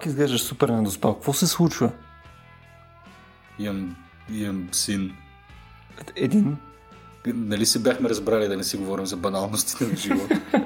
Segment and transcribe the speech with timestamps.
[0.00, 1.14] Пак изглеждаш супер недоспал.
[1.14, 1.90] Какво се случва?
[3.58, 3.96] Имам,
[4.32, 5.12] имам син.
[6.16, 6.56] Един?
[7.26, 10.40] Нали се бяхме разбрали да не си говорим за баналностите на живота?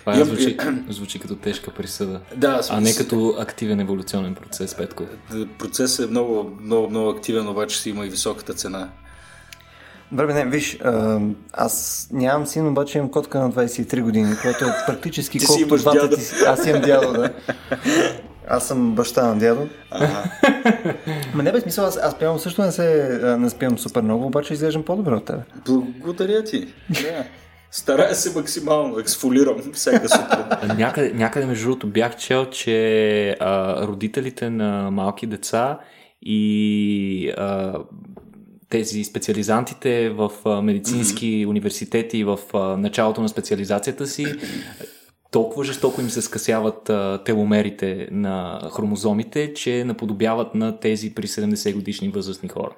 [0.00, 0.28] Това Имам...
[0.28, 0.56] звучи,
[0.88, 2.20] звучи като тежка присъда.
[2.36, 5.04] Да, а не като активен еволюционен процес, Петко.
[5.58, 8.88] Процесът е много, много, много активен, обаче си има и високата цена.
[10.12, 10.78] Добре, не, виж,
[11.52, 16.00] аз нямам син, обаче имам котка на 23 години, което е практически ти колкото двата
[16.00, 16.16] дядо.
[16.16, 16.22] ти.
[16.46, 17.32] Аз имам дядо, да.
[18.48, 19.68] Аз съм баща на дядо.
[19.90, 20.24] Ага.
[21.34, 24.54] Ма не бе смисъл, аз, аз пявам също не се не спивам супер много, обаче
[24.54, 25.42] изглеждам по-добре от тебе.
[26.00, 26.68] Благодаря ти.
[26.90, 27.24] Да.
[27.70, 30.76] Старая се максимално, ексфолирам всяка сутрин.
[30.76, 35.78] някъде, някъде между другото бях чел, че а, родителите на малки деца
[36.22, 37.74] и а,
[38.72, 40.30] тези специализантите в
[40.62, 41.48] медицински mm-hmm.
[41.48, 42.38] университети в
[42.78, 44.26] началото на специализацията си
[45.30, 46.90] толкова жестоко им се скъсяват
[47.24, 52.74] теломерите на хромозомите, че наподобяват на тези при 70 годишни възрастни хора.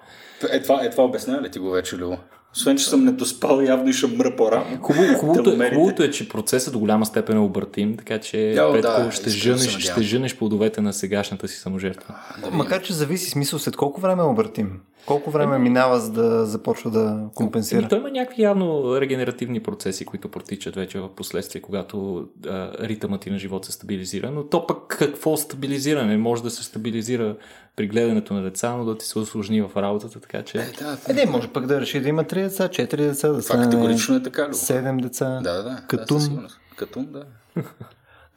[0.51, 2.17] Е, това, е, това обяснява ли ти го вече, Любо?
[2.57, 4.79] Освен, че съм недоспал, явно и ще мра по-рано.
[4.83, 8.73] Хубаво, хубавото, е, хубавото е, че процесът до голяма степен е обратим, така че Я,
[8.73, 12.15] Петко, да, ще, женеш, ще женеш плодовете на сегашната си саможертва.
[12.41, 14.81] Да Макар, че зависи смисъл след колко време е обратим.
[15.07, 17.79] Колко време минава, за да започва да компенсира?
[17.79, 23.21] Еми, той има някакви явно регенеративни процеси, които протичат вече в последствие, когато а, ритъмът
[23.21, 24.31] ти на живот се стабилизира.
[24.31, 26.17] Но то пък какво стабилизиране?
[26.17, 27.37] Може да се стабилизира
[27.77, 30.59] при гледането на деца, но да ти се осложни в работата, така че...
[30.59, 33.43] Е, да, е, не, може пък да реши да има 3 деца, 4 деца, да
[33.43, 35.41] Това категорично е така, 7 деца.
[35.43, 35.83] Да, да.
[35.89, 36.19] Катун.
[36.19, 37.25] Да, Катун, да.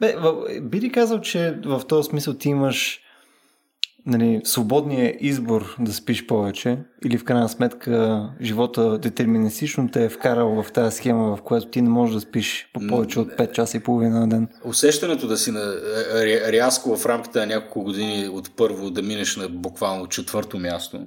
[0.00, 0.16] Бе,
[0.60, 3.00] би ли казал, че в този смисъл ти имаш
[4.06, 10.62] нали, свободния избор да спиш повече или в крайна сметка живота детерминистично те е вкарал
[10.62, 13.76] в тази схема, в която ти не можеш да спиш по повече от 5 часа
[13.76, 14.48] и половина на ден?
[14.64, 15.74] Усещането да си на,
[16.52, 21.06] рязко в рамките на няколко години от първо да минеш на буквално четвърто място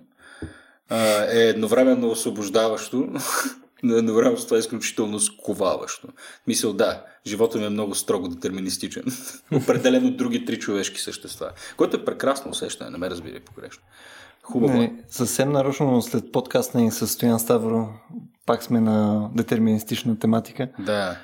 [1.32, 3.08] е едновременно освобождаващо
[3.84, 6.08] но едновременно с това е изключително сковаващо.
[6.48, 9.04] Мисъл, да, живота ми е много строго детерминистичен.
[9.54, 11.52] Определено други три човешки същества.
[11.78, 13.84] Което е прекрасно усещане, не ме разбира погрешно.
[14.44, 14.74] Хубаво.
[14.74, 17.90] Не, съвсем нарочно след подкаст на със Стоян Ставро
[18.46, 20.70] пак сме на детерминистична тематика.
[20.80, 21.18] Да.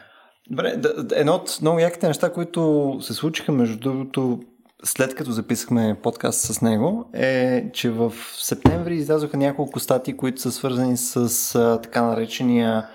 [0.49, 4.39] Добре, да, едно от много яките неща, които се случиха, между другото,
[4.83, 10.51] след като записахме подкаст с него, е, че в септември излязоха няколко статии, които са
[10.51, 12.87] свързани с а, така наречения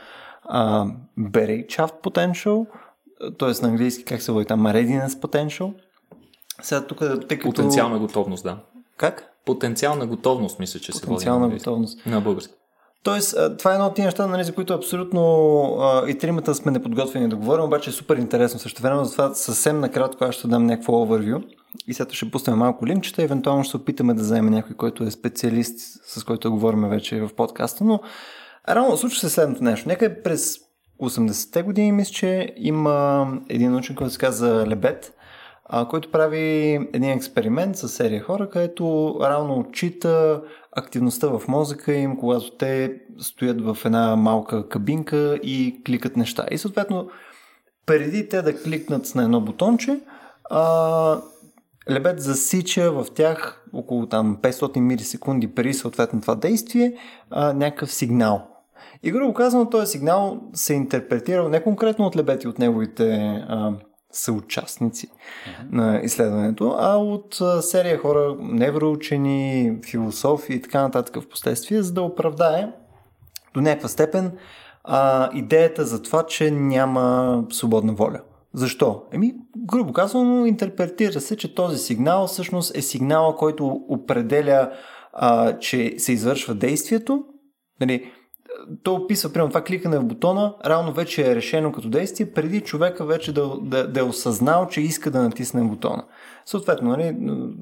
[0.44, 0.87] а,
[1.19, 2.66] Shaft Potential,
[3.38, 3.62] т.е.
[3.62, 5.72] на английски как се води там, Readiness Potential.
[6.62, 7.50] Сега тук, тъй като...
[7.50, 8.59] Потенциална готовност, да.
[8.97, 9.25] Как?
[9.44, 11.06] Потенциална готовност, мисля, че се води.
[11.06, 12.06] Потенциална готовност.
[12.06, 12.54] На български.
[13.03, 15.22] Тоест, това е едно от тези неща, нали, за които абсолютно
[15.81, 19.81] а, и тримата сме неподготвени да говорим, обаче е супер интересно също време, затова съвсем
[19.81, 21.43] накратко аз ще дам някакво overview
[21.86, 25.10] и сега ще пуснем малко линчета, евентуално ще се опитаме да вземем някой, който е
[25.10, 28.00] специалист, с който говорим вече в подкаста, но
[28.68, 29.88] рано случва се следното нещо.
[29.88, 30.58] Някъде през
[31.00, 35.14] 80-те години мисля, че има един учен, който се казва Лебет,
[35.64, 42.16] а, който прави един експеримент с серия хора, където равно отчита активността в мозъка им,
[42.16, 46.46] когато те стоят в една малка кабинка и кликат неща.
[46.50, 47.08] И съответно,
[47.86, 50.00] преди те да кликнат на едно бутонче,
[50.50, 51.20] а,
[51.91, 56.97] Лебед засича в тях около там 500 милисекунди преди съответно това действие
[57.31, 58.48] а, някакъв сигнал.
[59.03, 63.15] И грубо казано, този сигнал се интерпретира не конкретно от Лебед и от неговите
[63.48, 63.72] а,
[64.12, 65.72] съучастници uh-huh.
[65.72, 71.93] на изследването, а от а, серия хора, невроучени, философи и така нататък в последствие, за
[71.93, 72.69] да оправдае
[73.54, 74.32] до някаква степен
[74.84, 78.20] а, идеята за това, че няма свободна воля.
[78.54, 79.02] Защо?
[79.12, 84.72] Еми, грубо казано, интерпретира се, че този сигнал всъщност е сигнала, който определя,
[85.12, 87.25] а, че се извършва действието.
[87.81, 88.12] Нали,
[88.82, 93.04] то описва, примерно, това кликане в бутона, равно вече е решено като действие, преди човека
[93.04, 96.04] вече да, да, да е осъзнал, че иска да натисне бутона.
[96.46, 97.16] Съответно, нали,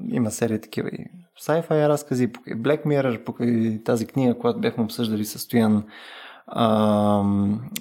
[0.09, 1.05] има серия такива и
[1.41, 5.83] sci-fi разкази, покрай Black Mirror, покрай тази книга, която бяхме обсъждали с Стоян,
[6.47, 7.23] а,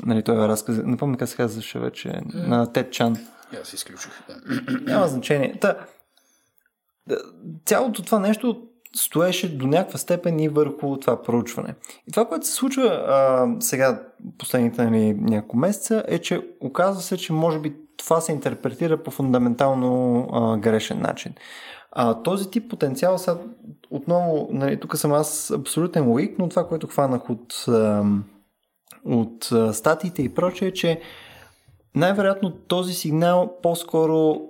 [0.06, 2.46] нали, той е разказ, не помня как се казваше вече, mm.
[2.46, 3.16] на Тед Чан.
[3.60, 4.12] Аз изключих.
[4.82, 5.58] Няма значение.
[5.60, 5.76] Та,
[7.66, 8.62] цялото това нещо
[8.96, 11.74] стоеше до някаква степен и върху това проучване.
[12.08, 14.02] И това, което се случва а, сега,
[14.38, 19.10] последните нали, няколко месеца, е, че оказва се, че може би това се интерпретира по
[19.10, 21.32] фундаментално а, грешен начин.
[21.92, 23.36] А, този тип потенциал, сега
[23.90, 28.04] отново, нали, тук съм аз абсолютен лоик, но това, което хванах от, а,
[29.04, 31.00] от статиите и прочее, че
[31.94, 34.40] най-вероятно този сигнал по-скоро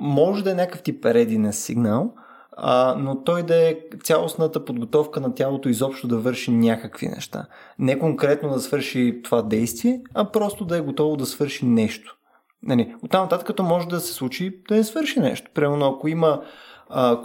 [0.00, 2.14] може да е някакъв тип рединес сигнал,
[2.56, 7.46] а, но той да е цялостната подготовка на тялото изобщо да върши някакви неща.
[7.78, 12.16] Не конкретно да свърши това действие, а просто да е готово да свърши нещо.
[12.62, 15.50] Нали, оттам нататък като може да се случи да не свърши нещо.
[15.54, 16.42] Примерно ако има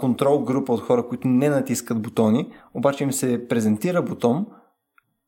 [0.00, 4.46] контрол група от хора, които не натискат бутони, обаче им се презентира бутон,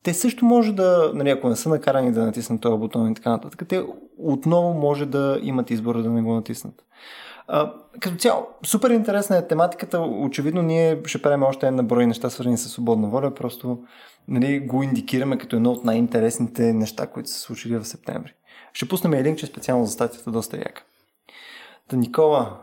[0.03, 3.29] те също може да, нали, ако не са накарани да натиснат този бутон и така
[3.29, 3.83] нататък, те
[4.17, 6.85] отново може да имат избора да не го натиснат.
[7.47, 9.99] А, като цяло, супер интересна е тематиката.
[9.99, 13.35] Очевидно ние ще правим още една брой неща, свързани с свободна воля.
[13.35, 13.79] Просто
[14.27, 18.33] нали, го индикираме като едно от най-интересните неща, които са случили в септември.
[18.73, 20.83] Ще пуснем и линк, че специално за статията доста яка.
[21.87, 22.59] Та Никола,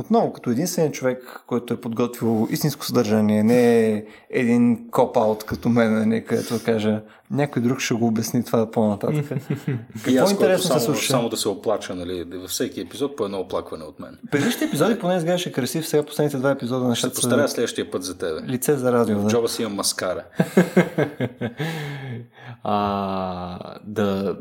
[0.00, 6.08] отново като единствен човек, който е подготвил истинско съдържание, не е един коп-аут като мен,
[6.08, 9.24] не, където да кажа някой друг ще го обясни това по-нататък.
[10.04, 11.06] Какво е интересно се случва?
[11.06, 14.18] Само да се оплача, нали, във всеки епизод по едно оплакване от мен.
[14.30, 18.18] Предишните епизоди поне изглеждаше красив, сега последните два епизода на Ще постаря следващия път за
[18.18, 18.40] тебе.
[18.48, 20.24] Лице за радио, В джоба си имам маскара.
[22.64, 24.36] а, да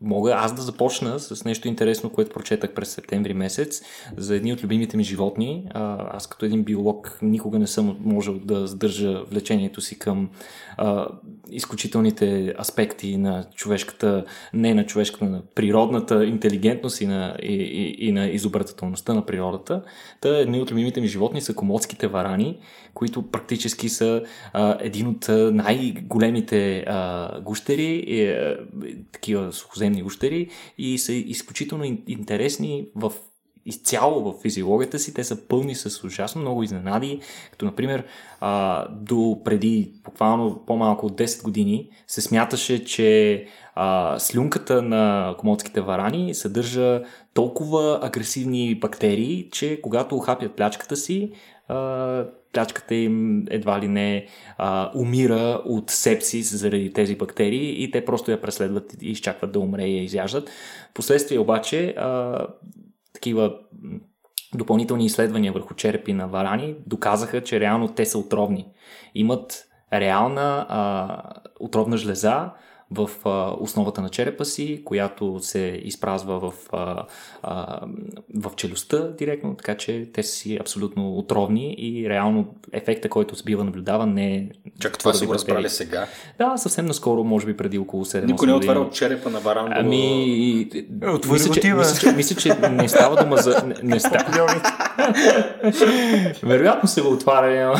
[0.00, 3.82] мога аз да започна с нещо интересно, което прочетах през септември месец
[4.16, 5.64] за едни от любимите ми животни.
[6.10, 10.30] Аз като един биолог никога не съм можел да задържа влечението си към
[10.76, 11.06] а,
[11.50, 14.24] изключителните аспекти на човешката,
[14.54, 19.82] не на човешката, на природната интелигентност и на, и, и, и на изобретателността на природата.
[20.20, 22.58] Та едни от любимите ми животни са комодските варани,
[22.98, 24.22] които практически са
[24.52, 28.56] а, един от най-големите а, гущери, е,
[29.12, 30.48] такива сухоземни гущери
[30.78, 33.12] и са изключително интересни в
[33.66, 35.14] изцяло в физиологията си.
[35.14, 38.04] Те са пълни с ужасно много изненади, като например
[38.40, 45.80] а, до преди буквално по-малко от 10 години се смяташе, че а, слюнката на комодските
[45.80, 47.02] варани съдържа
[47.34, 51.32] толкова агресивни бактерии, че когато хапят плячката си,
[51.68, 54.26] а, плячката им едва ли не
[54.58, 59.60] а, умира от сепсис заради тези бактерии и те просто я преследват и изчакват да
[59.60, 60.50] умре и я изяждат.
[60.94, 62.46] Последствие обаче а,
[63.14, 63.54] такива
[64.54, 68.66] допълнителни изследвания върху черепи на варани доказаха, че реално те са отровни.
[69.14, 71.22] Имат реална а,
[71.60, 72.50] отровна жлеза,
[72.90, 77.04] в а, основата на черепа си, която се изпразва в, а,
[77.42, 77.80] а,
[78.34, 83.44] в челюстта директно, така че те са си абсолютно отровни и реално ефекта, който се
[83.44, 84.48] бива наблюдава, не е.
[84.80, 86.06] Чак това са го разбрали сега.
[86.38, 89.68] Да, съвсем наскоро, може би преди около 7 Никой не е отварял черепа на варан.
[89.74, 90.68] Ами.
[91.30, 93.62] Мисля, че, мисля, че, мисля, че не става дума за.
[93.66, 94.62] Не, не става.
[96.42, 97.74] Вероятно се го отваря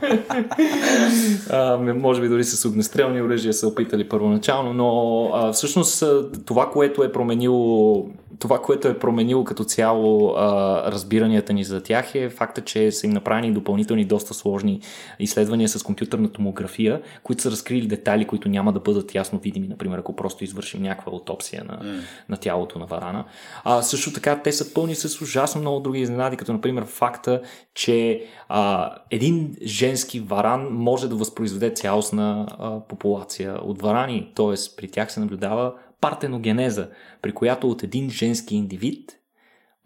[1.50, 6.04] а, може би дори с огнестрелни оръжия са опитали първоначално, но а, всъщност
[6.46, 8.06] това, което е променило
[8.38, 13.06] това, което е променило като цяло а, разбиранията ни за тях е факта, че са
[13.06, 14.80] им направени допълнителни доста сложни
[15.18, 19.98] изследвания с компютърна томография, които са разкрили детайли, които няма да бъдат ясно видими, например,
[19.98, 22.00] ако просто извършим някаква аутопсия на, mm.
[22.28, 23.24] на тялото на варана.
[23.64, 27.42] А, също така, те са пълни с ужасно много други изненади, като например факта,
[27.74, 34.54] че а, един женски варан може да възпроизведе цялостна а, популация от варани, т.е.
[34.76, 35.72] при тях се наблюдава
[36.04, 36.90] партеногенеза,
[37.22, 39.12] при която от един женски индивид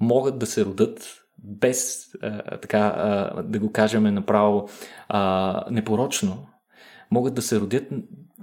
[0.00, 4.68] могат да се родат без, а, така, а, да го кажем направо,
[5.08, 6.46] а, непорочно,
[7.10, 7.88] могат да се родят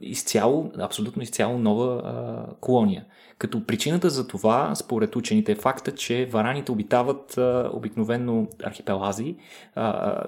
[0.01, 3.05] изцяло, абсолютно изцяло нова а, колония.
[3.37, 9.35] Като причината за това, според учените, е факта, че вараните обитават а, обикновено архипелази,
[9.75, 10.23] а, а,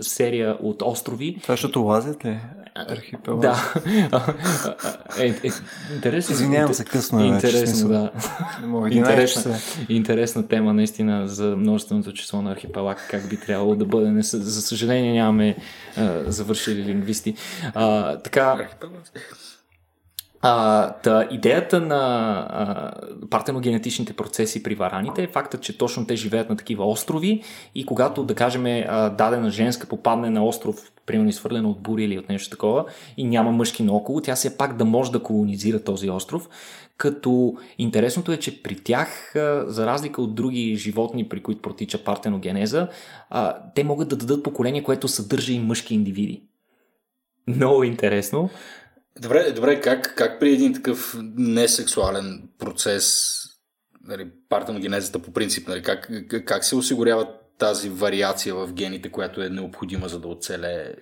[0.00, 1.38] серия от острови.
[1.42, 2.38] Това защото лазят ли?
[2.74, 3.40] Архипелази?
[3.40, 3.74] Да.
[5.20, 5.50] е, е,
[5.94, 6.34] интересно.
[6.34, 8.10] Извинявам се, късно е Интересно, да.
[8.90, 9.56] интересна,
[9.88, 14.22] интересна тема, наистина, за множественото число на архипелаг, как би трябвало да бъде.
[14.22, 15.56] За съжаление нямаме
[15.96, 17.34] а, завършили лингвисти.
[17.74, 18.68] А, така,
[20.42, 21.96] а, та, идеята на
[22.50, 22.92] а,
[23.30, 27.42] партеногенетичните процеси при вараните е факта, че точно те живеят на такива острови
[27.74, 32.18] и когато, да кажем, а, дадена женска попадне на остров, примерно изхвърлена от бури или
[32.18, 32.84] от нещо такова
[33.16, 36.48] и няма мъжки наоколо, тя все пак да може да колонизира този остров,
[36.96, 39.32] като интересното е, че при тях,
[39.66, 42.88] за разлика от други животни, при които протича партеногенеза,
[43.74, 46.42] те могат да дадат поколение, което съдържа и мъжки индивиди.
[47.46, 48.50] Много интересно.
[49.20, 53.36] Добре, добре как, как при един такъв несексуален процес,
[54.04, 56.10] нали, партеногенезата по принцип, нали, как,
[56.44, 60.94] как се осигурява тази вариация в гените, която е необходима за да оцелее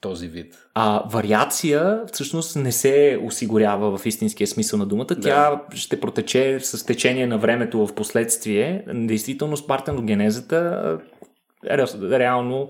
[0.00, 0.58] този вид.
[0.74, 5.06] А вариация всъщност не се осигурява в истинския смисъл на думата.
[5.22, 8.84] Тя ще протече с течение на времето в последствие.
[8.94, 10.98] Действително с партеногенезата
[11.64, 12.68] реално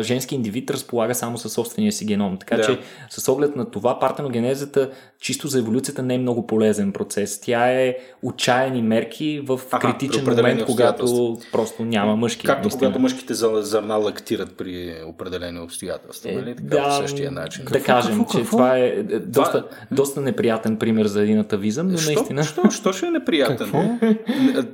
[0.00, 2.36] женски индивид разполага само със собствения си геном.
[2.38, 2.62] Така Да.
[2.62, 2.78] че
[3.10, 4.90] с оглед на това партеногенезата
[5.20, 7.40] чисто за еволюцията не е много полезен процес.
[7.40, 12.46] Тя е отчаяни мерки в Аха, критичен момент, когато просто няма мъжки.
[12.46, 12.80] Както наистина.
[12.80, 16.32] когато мъжките зър- зърна лактират при определени обстоятелства.
[16.32, 16.56] Нали?
[16.70, 17.64] Така, по същия начин.
[17.64, 18.50] Да кажем, какво, че какво?
[18.50, 22.44] това е е, доста, доста неприятен пример за един атавизъм, но Що, наистина.
[22.44, 23.56] що, що ще е неприятен?
[23.56, 23.82] Какво?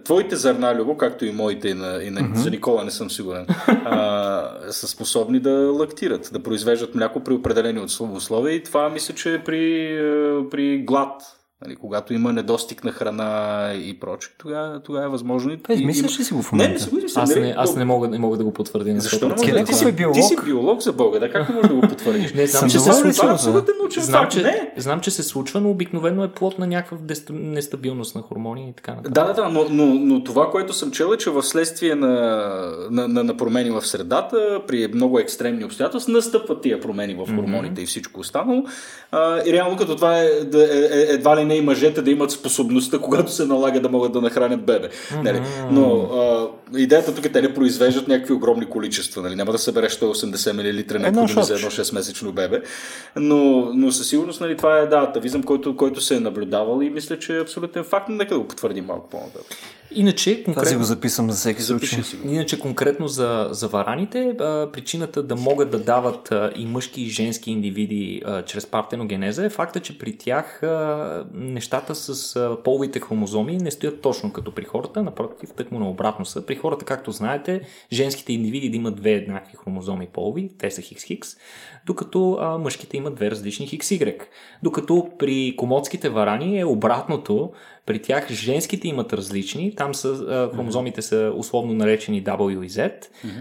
[0.04, 3.46] Твоите зърна, Любо, както и моите, и на, и на за Никола не съм сигурен,
[3.84, 9.14] а, са способни да лактират, да произвеждат мляко при определени услов- условия и това мисля,
[9.14, 11.22] че е при, е, при глад.
[11.62, 13.30] Нали, когато има недостиг на храна
[13.74, 15.52] и прочее, тогава, тогава е възможно.
[15.52, 16.84] и- Това и- измисляш ли си го в Не, не момента?
[16.84, 16.96] си го.
[17.16, 19.00] Аз не, не, аз не, мога, не мога да го потвърдя.
[19.00, 19.36] Защо не 100%.
[19.36, 19.52] можеш?
[19.52, 20.14] Къде Ти, си, биолог?
[20.14, 22.32] ти си биолог за Бога, да как не можеш да го потвърдиш?
[22.32, 23.28] Не, знам, че се случва.
[23.28, 24.72] Е абсолютен научен Знам че, Не.
[24.76, 26.98] знам, че се случва, но обикновено е плод на някаква
[27.30, 29.12] нестабилност на хормони и така нататък.
[29.12, 32.08] Да, да, да, но, но, но това, което съм чел е, че в следствие на,
[32.90, 37.82] на, на, на промени в средата, при много екстремни обстоятелства, настъпват тия промени в хормоните
[37.82, 38.64] и всичко останало.
[39.10, 40.58] А, и реално като това е, е,
[40.92, 44.20] е едва ли не и мъжете да имат способността, когато се налага да могат да
[44.20, 44.88] нахранят бебе.
[45.22, 45.40] Нали?
[45.70, 46.48] Но а,
[46.78, 49.22] идеята тук е те не произвеждат някакви огромни количества.
[49.22, 49.34] Нали?
[49.34, 52.62] Няма да събереш 180 мл необходими за едно 6-месечно бебе.
[53.16, 56.90] Но, но със сигурност нали, това е да, атавизъм, който, който се е наблюдавал и
[56.90, 58.08] мисля, че е абсолютен факт.
[58.08, 59.56] Нека да го потвърдим малко по-нататък.
[59.90, 62.02] Иначе, конкретно, го записвам за всеки случай.
[62.24, 67.08] Иначе конкретно за, за вараните, а, причината да могат да дават а, и мъжки и
[67.08, 73.00] женски индивиди а, чрез партеногенеза е факта, че при тях а, нещата с а, половите
[73.00, 76.46] хромозоми не стоят точно като при хората, напротив, тъкмо на обратно са.
[76.46, 77.60] При хората, както знаете,
[77.92, 81.38] женските индивиди да имат две еднакви хромозоми полови, те са хикс-хикс,
[81.86, 84.18] докато а, мъжките имат две различни хикс-y.
[84.62, 87.52] Докато при комодските варани е обратното,
[87.86, 92.92] при тях женските имат различни, там са, а, хромозомите са условно наречени W и Z,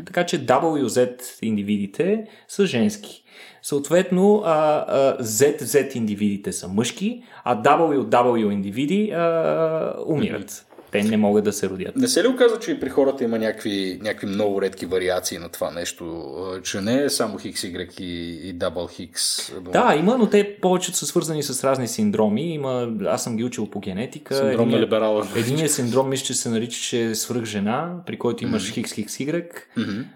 [0.06, 3.24] така че W, Z индивидите са женски.
[3.62, 10.66] Съответно, а, а, Z, Z индивидите са мъжки, а W, W индивиди а, умират.
[10.94, 11.96] Те не могат да се родят.
[11.96, 15.50] Не се ли оказа, че и при хората има някакви, някакви много редки вариации на
[15.50, 16.26] това нещо?
[16.64, 18.04] Че не е само XY и,
[18.50, 19.52] и Double X.
[19.66, 22.54] но Да, има, но те повечето са свързани с разни синдроми.
[22.54, 24.36] Има, аз съм ги учил по генетика.
[24.36, 25.28] Синдром на либерала.
[25.36, 29.44] Единият синдром, мисля, че се наричаше свръх жена, при който имаш хикс, хикс, Y.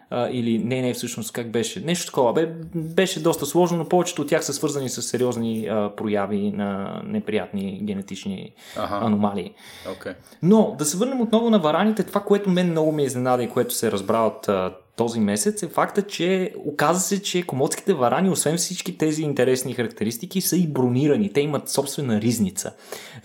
[0.10, 1.80] А, или не, не, всъщност как беше.
[1.80, 2.34] Нещо такова.
[2.34, 7.02] Бе, беше доста сложно, но повечето от тях са свързани с сериозни а, прояви на
[7.06, 9.00] неприятни генетични Аха.
[9.06, 9.54] аномалии.
[9.88, 10.14] Okay.
[10.44, 12.04] Но да се върнем отново на вараните.
[12.04, 15.68] Това, което мен много ме изненада и което се разбра от а, този месец е
[15.68, 21.34] факта, че оказа се, че комодските варани, освен всички тези интересни характеристики, са и бронирани.
[21.34, 22.74] Те имат собствена ризница.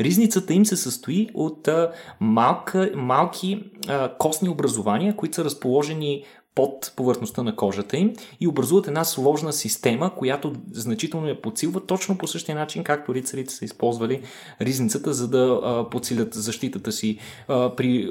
[0.00, 6.92] Ризницата им се състои от а, малка, малки а, костни образования, които са разположени под
[6.97, 12.26] повърхността на кожата им и образуват една сложна система, която значително я подсилва точно по
[12.26, 14.23] същия начин, както рицарите са използвали
[14.61, 17.18] ризницата, за да а, подсилят защитата си
[17.49, 18.11] а, при,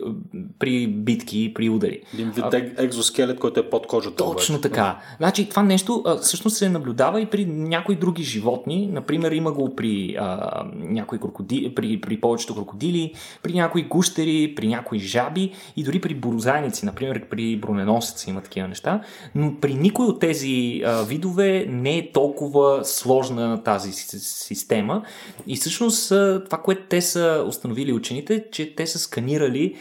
[0.59, 2.01] при битки и при удари.
[2.13, 4.15] Един вид ек- екзоскелет, който е под кожата.
[4.15, 4.69] Точно обаче.
[4.69, 4.99] така.
[5.17, 8.89] Значи това нещо а, всъщност се наблюдава и при някои други животни.
[8.91, 14.67] Например, има го при а, някои крокодили, при, при повечето крокодили, при някои гущери, при
[14.67, 17.55] някои жаби и дори при борозайници, например при
[18.31, 19.01] има такива неща.
[19.35, 25.03] Но при никой от тези а, видове не е толкова сложна тази си- система.
[25.47, 26.09] И всъщност
[26.45, 29.75] това, което те са установили учените, че те са сканирали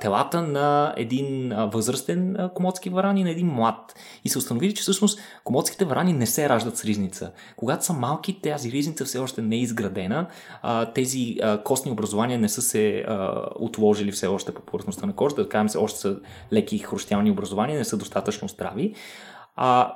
[0.00, 3.94] телата на един възрастен комодски варан и на един млад.
[4.24, 7.32] И са установили, че всъщност комодските варани не се раждат с ризница.
[7.56, 10.26] Когато са малки, тази ризница все още не е изградена,
[10.62, 15.14] а, тези а, костни образования не са се а, отложили все още по повърхността на
[15.14, 16.16] кожата, да кажем се, още са
[16.52, 18.94] леки хрущялни образования, не са достатъчно здрави.
[19.56, 19.94] А,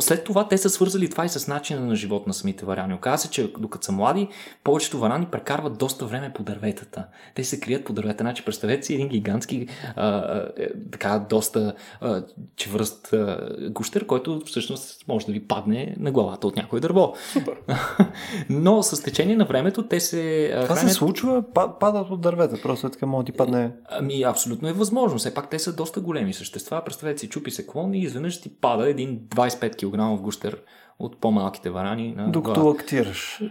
[0.00, 2.94] след това те са свързали това и с начина на живот на самите варани.
[2.94, 4.28] Оказва се, че докато са млади,
[4.64, 7.04] повечето варани прекарват доста време по дърветата.
[7.34, 8.24] Те се крият по дървета.
[8.24, 9.66] Значи, представете си един гигантски,
[9.96, 12.22] а, а, е, така, доста а,
[12.56, 17.14] чевръст а, гущер, който всъщност може да ви падне на главата от някое дърво.
[17.32, 17.54] Супер.
[18.50, 20.96] Но с течение на времето те се Това се хранят...
[20.96, 23.70] случва, па- падат от дървета, просто така може да ти падне.
[23.88, 25.18] Ами, абсолютно е възможно.
[25.18, 26.82] Все пак те са доста големи същества.
[26.84, 30.62] Представете си, чупи се клон и изведнъж ти пада един 25 кг гущер
[30.98, 32.78] от по-малките варани на Докато главата.
[32.78, 33.40] лактираш.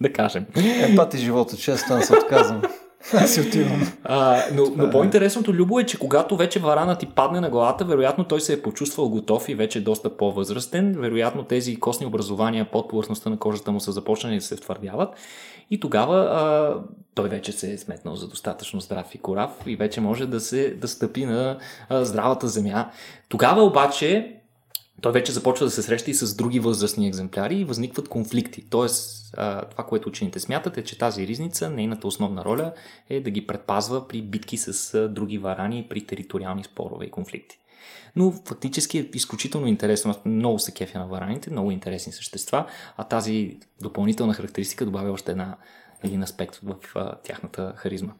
[0.00, 0.46] Да кажем.
[0.56, 2.62] Е, пати живота, често аз отказвам.
[3.12, 3.92] Аз си отивам.
[4.04, 8.24] А, но, но по-интересното, Любо, е, че когато вече варана ти падне на главата, вероятно
[8.24, 10.96] той се е почувствал готов и вече е доста по-възрастен.
[10.98, 15.14] Вероятно тези костни образования под повърхността на кожата му са започнали да се втвърдяват.
[15.70, 16.74] И тогава а,
[17.14, 20.74] той вече се е сметнал за достатъчно здрав и корав и вече може да се
[20.80, 21.58] да стъпи на
[21.88, 22.90] а, здравата земя.
[23.28, 24.36] Тогава обаче
[25.00, 28.64] той вече започва да се среща и с други възрастни екземпляри и възникват конфликти.
[28.70, 29.25] Тоест,
[29.70, 32.72] това, което учените смятат е, че тази ризница, нейната основна роля
[33.10, 37.58] е да ги предпазва при битки с други варани, при териториални спорове и конфликти.
[38.16, 40.14] Но фактически е изключително интересно.
[40.24, 42.66] Много се кефя на вараните, много интересни същества,
[42.96, 45.56] а тази допълнителна характеристика добавя още една,
[46.04, 48.12] един аспект в а, тяхната харизма.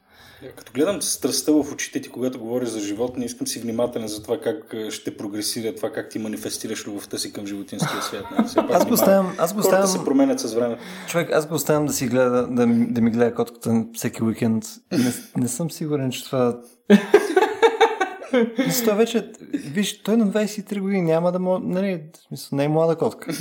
[0.57, 4.23] Като гледам страстта в очите ти, когато говориш за живот, не искам си внимателен за
[4.23, 8.25] това как ще прогресира това, как ти манифестираш любовта си към животинския свят.
[8.31, 8.75] Не?
[8.75, 9.35] аз го оставям.
[9.39, 9.87] Аз го оставям.
[9.87, 10.83] се променят с времето.
[11.09, 14.65] Човек, аз го оставям да си гледа, да, да ми гледа котката всеки уикенд.
[14.93, 16.61] Не, не съм сигурен, че това.
[18.67, 22.69] Мисля, той вече, виж, той на 23 години няма да може, нали, смисъл, не е
[22.69, 23.33] млада котка.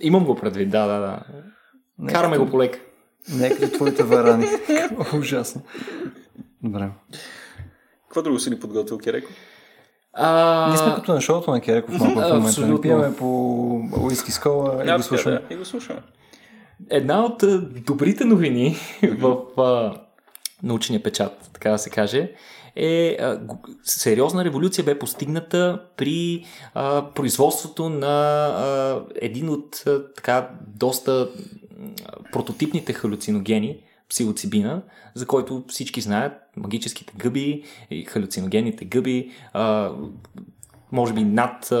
[0.00, 1.22] Имам го предвид, да, да, да.
[2.12, 2.78] Караме го полека.
[3.34, 4.46] Нека твоите варани.
[5.18, 5.62] Ужасно.
[6.62, 6.90] Добре.
[8.08, 9.32] Какво друго си ни подготвил, Кереко?
[10.12, 10.68] А...
[10.68, 12.66] Ние сме като на шоуто на Кереков малко в момента.
[12.66, 13.26] Не пиеме по
[14.02, 15.42] уиски с кола и го слушаме.
[15.48, 16.00] Да, и го слушаме.
[16.90, 17.44] Една от
[17.86, 19.94] добрите новини в а,
[20.62, 22.32] научния печат, така да се каже,
[22.76, 23.40] е а,
[23.82, 31.28] сериозна революция бе постигната при а, производството на а, един от а, така доста
[32.32, 34.82] прототипните халюциногени, псилоцибина,
[35.14, 37.62] за който всички знаят, магическите гъби,
[38.06, 39.30] халюциногенните гъби,
[40.92, 41.72] може би над,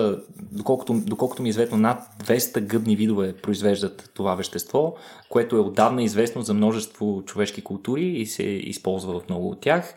[0.52, 4.94] доколкото, доколкото ми е известно, над 200 гъбни видове произвеждат това вещество,
[5.28, 9.94] което е отдавна известно за множество човешки култури и се използва в много от тях.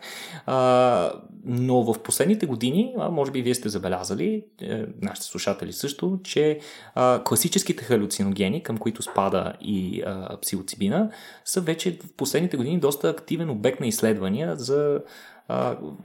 [1.44, 6.60] Но в последните години, може би вие сте забелязали, е, нашите слушатели също, че
[7.24, 10.02] класическите халюциногени, към които спада и
[10.42, 11.10] псилоцибина,
[11.44, 15.00] са вече в последните години доста активен обект на изследвания за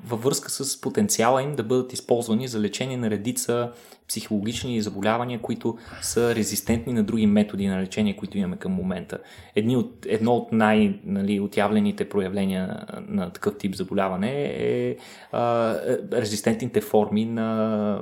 [0.06, 3.72] във връзка с потенциала им да бъдат използвани за лечение на редица
[4.08, 9.18] психологични заболявания, които са резистентни на други методи на лечение, които имаме към момента.
[9.56, 14.98] Едни от, едно от най-отявлените нали, проявления на такъв тип заболяване е
[15.32, 15.76] а,
[16.14, 18.00] резистентните форми на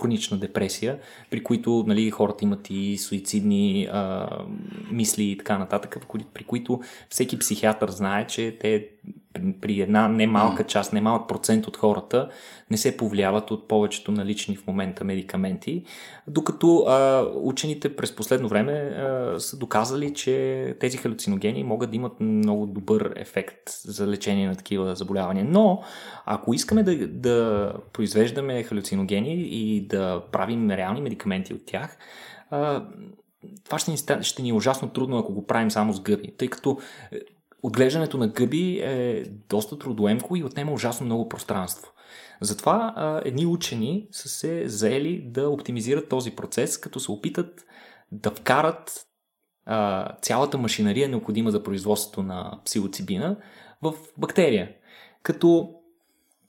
[0.00, 0.98] хронична депресия,
[1.30, 4.28] при които нали, хората имат и суицидни а,
[4.90, 5.96] мисли и така нататък,
[6.34, 8.88] при които всеки психиатър знае, че те
[9.60, 12.28] при една немалка част, немалък процент от хората
[12.70, 15.84] не се повлияват от повечето налични в момента медикаменти,
[16.28, 22.20] докато а, учените през последно време а, са доказали, че тези халюциногени могат да имат
[22.20, 25.44] много добър ефект за лечение на такива заболявания.
[25.48, 25.82] Но,
[26.26, 31.98] ако искаме да, да произвеждаме халюциногени и да правим реални медикаменти от тях,
[32.50, 32.84] а,
[33.64, 36.48] това ще ни, ще ни е ужасно трудно, ако го правим само с гъби, тъй
[36.48, 36.78] като
[37.64, 41.92] отглеждането на гъби е доста трудоемко и отнема ужасно много пространство.
[42.40, 47.66] Затова а, едни учени са се заели да оптимизират този процес, като се опитат
[48.12, 49.06] да вкарат
[49.66, 53.36] а, цялата машинария, необходима за производството на псилоцибина,
[53.82, 54.70] в бактерия.
[55.22, 55.74] Като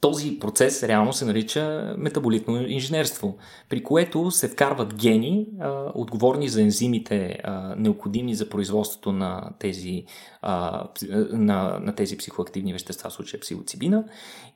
[0.01, 3.37] този процес реално се нарича метаболитно инженерство,
[3.69, 10.05] при което се вкарват гени, а, отговорни за ензимите, а, необходими за производството на тези,
[10.41, 10.87] а,
[11.31, 14.03] на, на тези психоактивни вещества, в случая псилоцибина,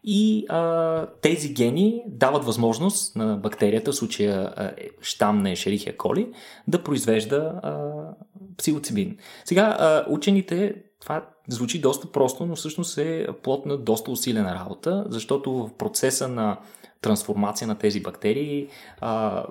[0.04, 4.72] и а, тези гени дават възможност на бактерията, в случая а,
[5.02, 6.32] щам на Ешерихия коли,
[6.68, 7.78] да произвежда а,
[8.58, 9.18] псилоцибин.
[9.46, 15.06] Сега а, учените това звучи доста просто, но всъщност е плод на доста усилена работа,
[15.10, 16.58] защото в процеса на
[17.02, 18.68] трансформация на тези бактерии,
[19.02, 19.46] а,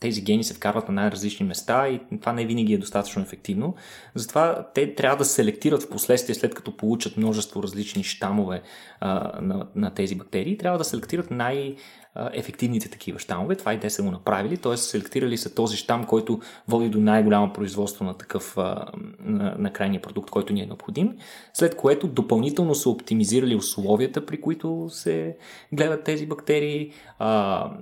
[0.00, 3.74] тези гени се вкарват на най-различни места и това не винаги е достатъчно ефективно.
[4.14, 8.62] Затова те трябва да селектират в последствие, след като получат множество различни щамове
[9.00, 11.76] а, на, на тези бактерии, трябва да селектират най-
[12.32, 13.56] ефективните такива щамове.
[13.56, 14.76] Това и те са го направили, т.е.
[14.76, 20.30] селектирали са този щам, който води до най-голямо производство на такъв на, на крайния продукт,
[20.30, 21.12] който ни е необходим,
[21.54, 25.36] след което допълнително са оптимизирали условията, при които се
[25.72, 26.92] гледат тези бактерии,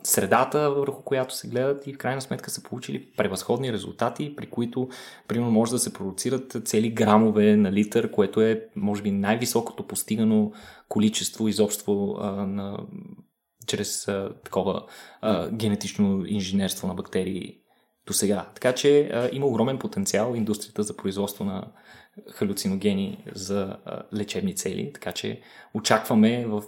[0.03, 4.88] средата, върху която се гледат и в крайна сметка са получили превъзходни резултати, при които
[5.29, 10.53] примерно може да се продуцират цели грамове на литър, което е може би най-високото постигано
[10.88, 12.79] количество изобщо а, на
[13.66, 14.87] чрез а, такова
[15.20, 17.59] а, генетично инженерство на бактерии
[18.07, 18.46] до сега.
[18.55, 21.64] Така че а, има огромен потенциал индустрията за производство на
[22.31, 25.40] халюциногени за а, лечебни цели, така че
[25.75, 26.62] очакваме в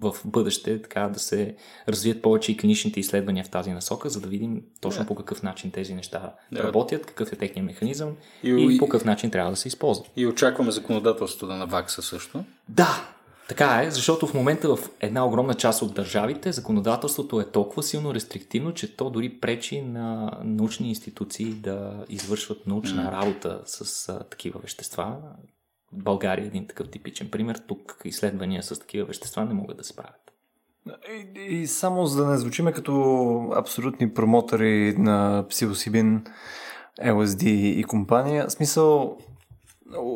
[0.00, 1.56] в бъдеще така да се
[1.88, 5.08] развият повече и клиничните изследвания в тази насока, за да видим точно yeah.
[5.08, 6.64] по какъв начин тези неща yeah.
[6.64, 10.10] работят, какъв е техният механизъм и, и по какъв начин трябва да се използват.
[10.16, 12.44] И очакваме законодателството да навакса също.
[12.68, 13.08] Да,
[13.48, 18.14] така е, защото в момента в една огромна част от държавите законодателството е толкова силно
[18.14, 24.60] рестриктивно, че то дори пречи на научни институции да извършват научна работа с а, такива
[24.60, 25.16] вещества.
[25.92, 27.60] България е един такъв типичен пример.
[27.68, 30.32] Тук изследвания с такива вещества не могат да се правят.
[31.36, 32.92] И, и само за да не звучиме като
[33.56, 36.24] абсолютни промотори на псилосибин,
[37.02, 39.18] LSD и компания, смисъл,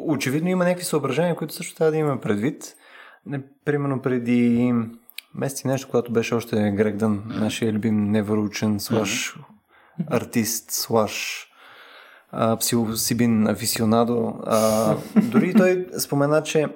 [0.06, 2.76] очевидно има някакви съображения, които също трябва да имаме предвид.
[3.26, 4.72] Не, примерно преди
[5.34, 9.36] месеци нещо, когато беше още Грег Дън, нашия любим невроучен, слаш
[10.10, 11.46] артист, слаш
[12.60, 14.34] псилосибин афисионадо.
[14.46, 16.66] А, дори той спомена, че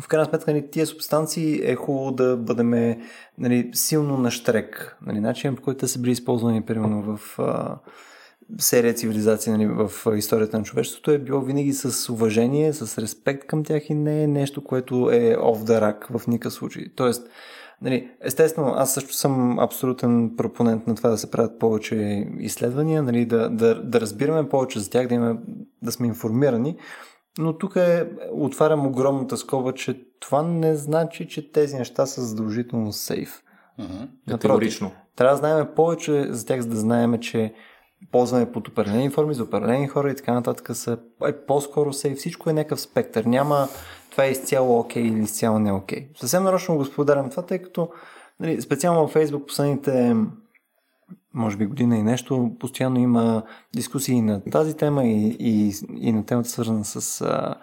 [0.00, 2.96] в крайна сметка нали, тия субстанции е хубаво да бъдем
[3.38, 4.96] нали, силно на штрек.
[5.06, 7.78] Нали, начин по който са били използвани примерно в а,
[8.58, 13.64] серия цивилизации нали, в историята на човечеството е било винаги с уважение, с респект към
[13.64, 16.84] тях и не е нещо, което е off the rack в никакъв случай.
[16.96, 17.28] Тоест,
[17.82, 23.26] Нали, естествено, аз също съм абсолютен пропонент на това да се правят повече изследвания, нали,
[23.26, 25.38] да, да, да разбираме повече за тях, да, има,
[25.82, 26.76] да сме информирани.
[27.38, 32.92] Но тук е, отварям огромната скоба, че това не значи, че тези неща са задължително
[32.92, 33.42] сейф.
[33.80, 34.08] Uh-huh.
[34.28, 34.92] Категорично.
[35.16, 37.54] Трябва да знаем повече за тях, за да знаем, че
[38.12, 42.18] ползване под определени форми за определени хора и така нататък са е по-скоро сейф.
[42.18, 43.24] Всичко е някакъв спектър.
[43.24, 43.68] Няма
[44.10, 45.98] това е изцяло окей okay или изцяло не окей.
[45.98, 46.20] Okay.
[46.20, 47.88] Съвсем нарочно го споделям това, тъй като
[48.40, 50.16] нали, специално във Facebook последните
[51.34, 53.42] може би година и нещо, постоянно има
[53.74, 57.54] дискусии на тази тема и, и, и на темата свързана с а,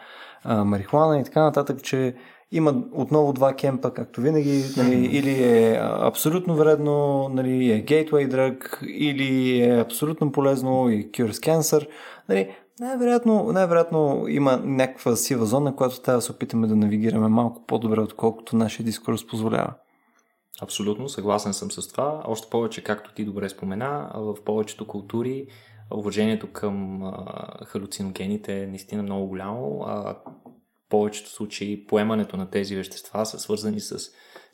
[0.43, 2.15] а, марихуана и така нататък, че
[2.51, 8.87] има отново два кемпа, както винаги, нали, или е абсолютно вредно, нали, е gateway drug,
[8.87, 11.87] или е абсолютно полезно и cures cancer.
[12.29, 17.65] Нали, най-вероятно, най-вероятно има някаква сива зона, която трябва да се опитаме да навигираме малко
[17.67, 19.73] по-добре, отколкото нашия дискурс позволява.
[20.61, 22.23] Абсолютно, съгласен съм с това.
[22.25, 25.47] Още повече, както ти добре спомена, в повечето култури
[25.91, 27.01] уважението към
[27.65, 29.83] халюциногените е наистина много голямо.
[29.87, 30.15] А,
[30.95, 33.99] повечето случаи поемането на тези вещества са свързани с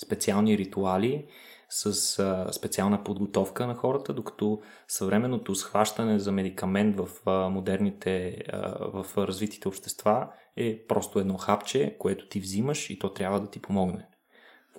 [0.03, 1.25] специални ритуали,
[1.69, 8.75] с а, специална подготовка на хората, докато съвременното схващане за медикамент в а, модерните, а,
[8.93, 10.27] в развитите общества
[10.57, 14.07] е просто едно хапче, което ти взимаш и то трябва да ти помогне.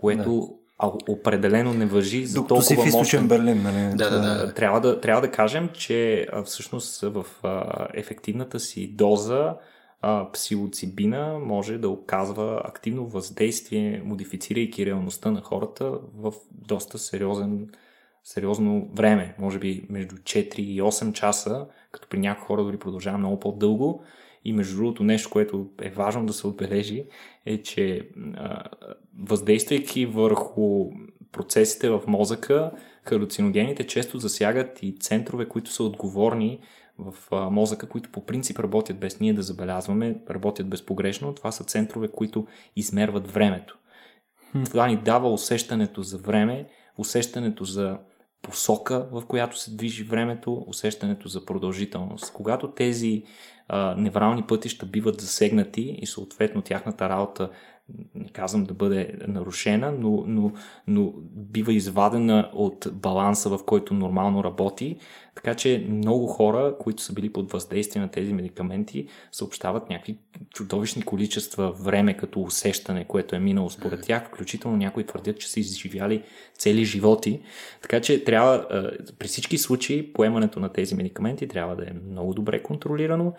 [0.00, 0.48] Което
[0.82, 0.92] да.
[1.08, 3.96] определено не въжи за Докато толкова си в източен Берлин, нали?
[3.96, 4.54] Да, да, да.
[4.54, 7.26] Трябва, да, трябва да кажем, че всъщност в
[7.94, 9.54] ефективната си доза
[10.32, 17.68] псилоцибина може да оказва активно въздействие, модифицирайки реалността на хората в доста сериозен,
[18.24, 19.34] сериозно време.
[19.38, 24.02] Може би между 4 и 8 часа, като при някои хора дори продължава много по-дълго.
[24.44, 27.04] И между другото нещо, което е важно да се отбележи,
[27.46, 28.08] е, че
[29.18, 30.90] въздействайки върху
[31.32, 32.70] процесите в мозъка,
[33.04, 36.60] халюциногените често засягат и центрове, които са отговорни
[37.02, 41.34] в мозъка, които по принцип работят без ние да забелязваме, работят безпогрешно.
[41.34, 43.78] Това са центрове, които измерват времето.
[44.64, 46.66] Това ни дава усещането за време,
[46.98, 47.98] усещането за
[48.42, 52.32] посока, в която се движи времето, усещането за продължителност.
[52.32, 53.22] Когато тези
[53.68, 57.50] а, неврални пътища биват засегнати и съответно тяхната работа
[58.14, 60.52] не казвам да бъде нарушена, но, но,
[60.86, 64.96] но бива извадена от баланса, в който нормално работи.
[65.34, 70.18] Така че много хора, които са били под въздействие на тези медикаменти, съобщават някакви
[70.50, 74.28] чудовищни количества време като усещане, което е минало според тях.
[74.28, 76.22] Включително някои твърдят, че са изживяли
[76.58, 77.42] цели животи.
[77.82, 78.66] Така че трябва,
[79.18, 83.32] при всички случаи, поемането на тези медикаменти трябва да е много добре контролирано,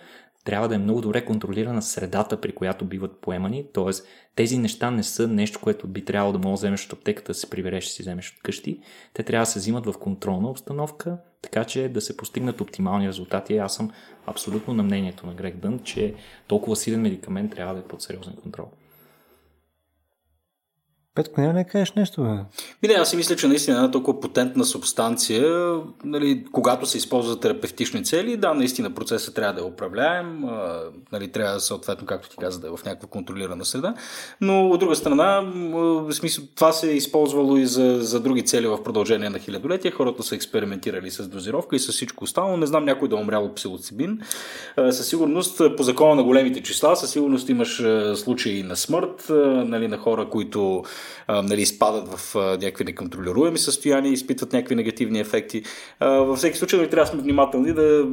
[0.44, 3.66] трябва да е много добре контролирана средата, при която биват поемани.
[3.74, 3.92] т.е.
[4.36, 7.34] тези неща не са нещо, което би трябвало да мога да вземеш от аптеката, да
[7.34, 8.80] се прибереш и си вземеш от къщи.
[9.14, 13.58] Те трябва да се взимат в контролна обстановка, така че да се постигнат оптимални резултати.
[13.58, 13.92] Аз съм
[14.26, 16.14] абсолютно на мнението на Грег Дън, че
[16.48, 18.68] толкова силен медикамент трябва да е под сериозен контрол.
[21.16, 22.30] Петко, няма ли кажеш нещо, бе?
[22.30, 27.40] Ми не, аз си мисля, че наистина една толкова потентна субстанция, нали, когато се използва
[27.40, 30.46] терапевтични цели, да, наистина процесът трябва да е управляем,
[31.12, 33.94] нали, трябва съответно, както ти каза, да е в някаква контролирана среда,
[34.42, 35.42] но от друга страна,
[35.74, 39.92] в смисъл, това се е използвало и за, за други цели в продължение на хилядолетия,
[39.92, 43.46] хората са експериментирали с дозировка и с всичко останало, не знам някой да е умрял
[43.46, 44.20] от псилоцибин.
[44.78, 47.84] Със сигурност, по закона на големите числа, със сигурност имаш
[48.16, 49.26] случаи на смърт,
[49.66, 50.84] нали, на хора, които
[51.28, 55.64] а, нали, изпадат в а, някакви неконтролируеми състояния, изпитват някакви негативни ефекти.
[56.00, 58.08] А, във всеки случай нали, трябва да сме внимателни да,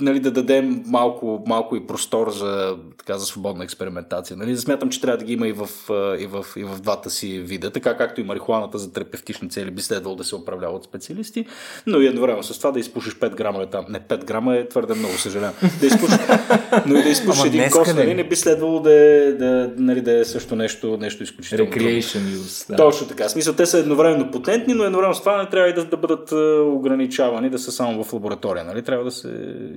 [0.00, 4.36] нали, да дадем малко, малко и простор за, така, за свободна експериментация.
[4.36, 4.56] Нали.
[4.56, 5.68] Смятам, че трябва да ги има и в,
[6.18, 9.82] и, в, и в двата си вида, така както и марихуаната за терапевтични цели би
[9.82, 11.46] следвало да се управлява от специалисти,
[11.86, 13.84] но и едновременно с това да изпушиш 5 грама е там.
[13.88, 15.54] Не, 5 грама е твърде много, съжалявам.
[15.80, 16.18] Да изпушиш,
[16.86, 20.18] но и да изпушиш един кост, нали, не би следвало да е, да, нали, да
[20.18, 21.72] е също нещо, нещо изключително.
[21.72, 22.68] Recreation use.
[22.68, 22.76] Да.
[22.76, 23.28] Точно така.
[23.28, 26.32] Смисъл, те са едновременно потентни, но едновременно с това не трябва и да, да бъдат
[26.74, 28.64] ограничавани, да са само в лаборатория.
[28.64, 28.82] Нали?
[28.82, 29.28] Трябва да се.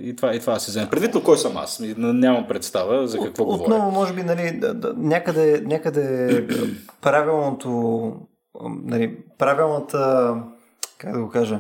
[0.02, 0.90] И това, и това се вземе.
[0.90, 1.82] Предвид, но кой съм аз?
[1.98, 3.76] Нямам представа за какво От, говоря.
[3.76, 6.48] Отново, може би, нали, да, да, някъде, някъде
[7.02, 8.14] правилното.
[8.84, 10.34] Нали, правилната.
[10.98, 11.60] Как да го кажа?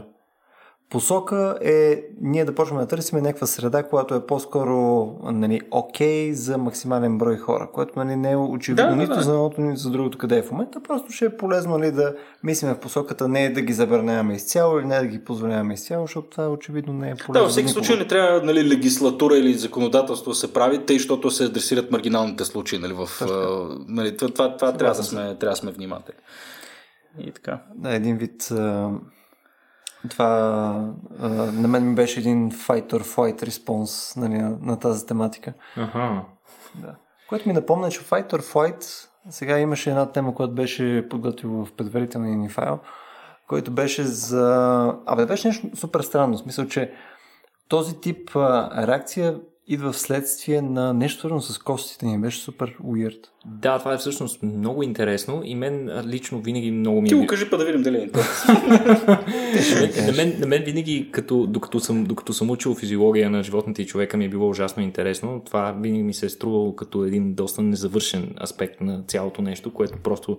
[0.92, 6.58] Посока е ние да почваме да търсим някаква среда, която е по-скоро нали, окей за
[6.58, 9.90] максимален брой хора, което нали, не е очевидно да, нито да, за едното, нито за
[9.90, 10.84] другото къде е в момента.
[10.84, 14.88] Просто ще е полезно нали, да мислим в посоката не да ги забраняваме изцяло или
[14.88, 17.34] не да ги позволяваме изцяло, защото това очевидно не е полезно.
[17.34, 21.32] Да, във всеки случай не трябва нали, легислатура или законодателство да се прави, тъй, защото
[21.32, 22.80] се адресират маргиналните случаи.
[22.80, 23.10] Нали, в,
[23.88, 26.20] нали, това, това, това трябва, да сме, трябва да сме внимателни.
[27.20, 27.60] И така.
[27.76, 28.52] Да, един вид
[30.10, 35.06] това а, на мен ми беше един fight or flight респонс нали, на, на тази
[35.06, 35.54] тематика.
[35.78, 36.26] Ага.
[36.76, 36.96] Да.
[37.30, 41.72] Което ми напомня, че fight or flight сега имаше една тема, която беше подготвила в
[41.72, 42.80] предварителния ни файл,
[43.48, 44.96] който беше за...
[45.06, 46.38] Абе, беше нещо супер странно.
[46.38, 46.94] В смисъл, че
[47.68, 52.22] този тип а, реакция идва вследствие на нещо свързано с костите ни.
[52.22, 53.31] Беше супер уирд.
[53.46, 57.28] Да, това е всъщност много интересно и мен лично винаги много ми Ти е го
[57.28, 58.10] кажи, па да видим дали е
[60.06, 63.86] на, мен, на мен винаги, като, докато, съм, докато съм учил физиология на животните и
[63.86, 65.42] човека ми е било ужасно интересно.
[65.46, 69.98] Това винаги ми се е струвало като един доста незавършен аспект на цялото нещо, което
[70.04, 70.38] просто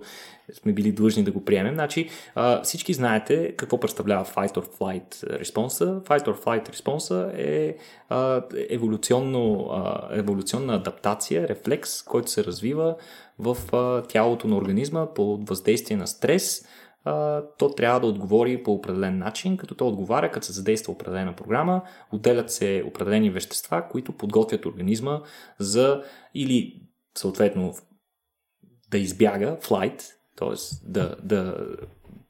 [0.53, 1.73] сме били длъжни да го приемем.
[1.73, 6.01] Значи, а, всички знаете какво представлява fight or flight респонса.
[6.05, 7.75] Fight or flight респонса е
[8.09, 12.92] а, еволюционно, а, еволюционна адаптация, рефлекс, който се развива
[13.39, 13.57] в
[14.09, 16.65] тялото на организма по въздействие на стрес.
[17.57, 21.81] То трябва да отговори по определен начин, като то отговаря, като се задейства определена програма,
[22.11, 25.21] отделят се определени вещества, които подготвят организма
[25.59, 26.03] за
[26.33, 26.81] или
[27.17, 27.73] съответно
[28.91, 30.01] да избяга, flight,
[30.35, 30.89] т.е.
[30.89, 31.67] Да, да,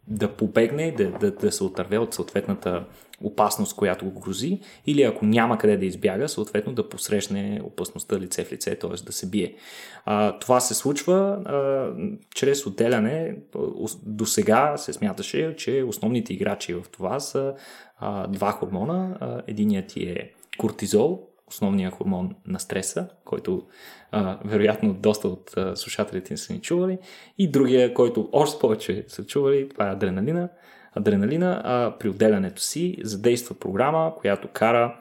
[0.08, 2.86] да побегне, да, да, да се отърве от съответната
[3.22, 8.46] опасност, която го грози, или ако няма къде да избяга, съответно да посрещне опасността лице
[8.46, 9.04] в лице, т.е.
[9.06, 9.56] да се бие.
[10.06, 11.90] А, това се случва а,
[12.36, 13.36] чрез отделяне.
[14.06, 17.54] До сега се смяташе, че основните играчи в това са
[17.98, 19.18] а, два хормона.
[19.48, 23.64] Единият ти е кортизол, основният хормон на стреса, който
[24.12, 26.98] а, вероятно доста от а, слушателите ни са ни чували.
[27.38, 30.50] И другия, който още повече са чували, това е адреналина.
[30.94, 34.96] Адреналина а, при отделянето си задейства програма, която кара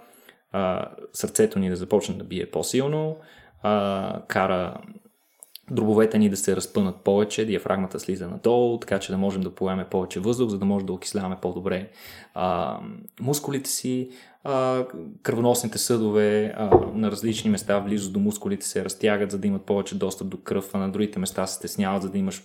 [0.53, 3.17] а, сърцето ни да започне да бие по-силно,
[3.63, 4.81] а, кара
[5.71, 9.85] дробовете ни да се разпънат повече, диафрагмата слиза надолу, така че да можем да поеме
[9.85, 11.89] повече въздух, за да може да окисляваме по-добре
[12.35, 12.79] а,
[13.21, 14.11] мускулите си,
[14.45, 14.87] а,
[15.23, 19.99] кръвоносните съдове а, на различни места, близо до мускулите се разтягат, за да имат повече
[19.99, 22.43] достъп до кръв, а на другите места се стесняват, за да имаш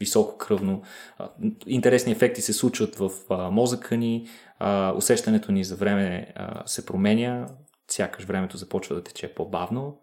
[0.00, 0.82] високо кръвно.
[1.18, 1.30] А,
[1.66, 4.28] интересни ефекти се случват в а, мозъка ни,
[4.58, 7.46] а, усещането ни за време а, се променя,
[7.90, 9.98] сякаш времето започва да тече по-бавно,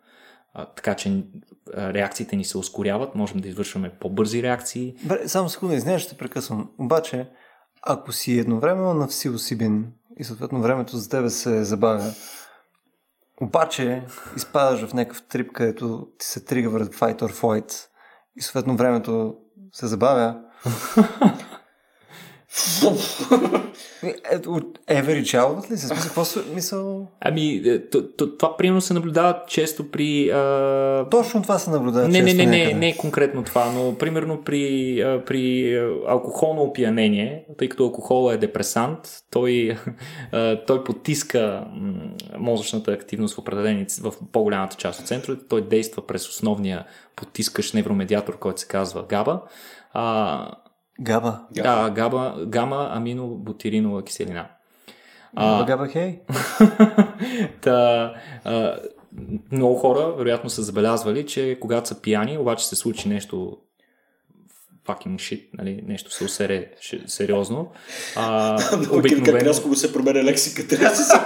[0.54, 1.23] а, така че
[1.73, 4.95] а, реакциите ни се ускоряват, можем да извършваме по-бързи реакции.
[5.04, 6.69] Бре, само секунда, извинявай, ще прекъсвам.
[6.80, 7.30] Обаче,
[7.82, 12.14] ако си едновременно на псилосибин и съответно времето за тебе се забавя,
[13.42, 14.06] обаче
[14.36, 17.86] изпадаш в някакъв трип, където ти се тригър fight or flight
[18.36, 19.36] и съответно времето
[19.74, 20.42] се забавя,
[24.48, 25.88] от Every Child ли се?
[25.88, 27.08] Смисъл, какво са, мисъл...
[27.22, 27.82] Ами, е,
[28.38, 30.30] това примерно се наблюдава често при...
[30.30, 31.06] А...
[31.12, 32.80] Точно това се наблюдава Не, не, често не, не, някъде.
[32.80, 35.76] не конкретно това, но примерно при, а, при
[36.08, 39.00] алкохолно опиянение, тъй като алкохол е депресант,
[39.32, 39.78] той,
[40.32, 41.66] а, той потиска
[42.38, 46.86] мозъчната активност в определени, в по-голямата част от центровете, той действа през основния
[47.16, 49.42] потискащ невромедиатор, който се казва ГАБА.
[49.94, 50.52] А,
[51.02, 51.40] Габа.
[51.52, 54.48] да, габа, гама аминобутиринова киселина.
[55.36, 56.20] А, Габа хей.
[57.62, 58.76] Та, а,
[59.52, 63.58] много хора, вероятно, са забелязвали, че когато са пияни, обаче се случи нещо
[64.88, 66.72] fucking shit, нали, нещо се усере
[67.08, 67.72] сериозно.
[68.16, 71.18] А, Как обикновено, рязко го се променя лексика, трябва да се се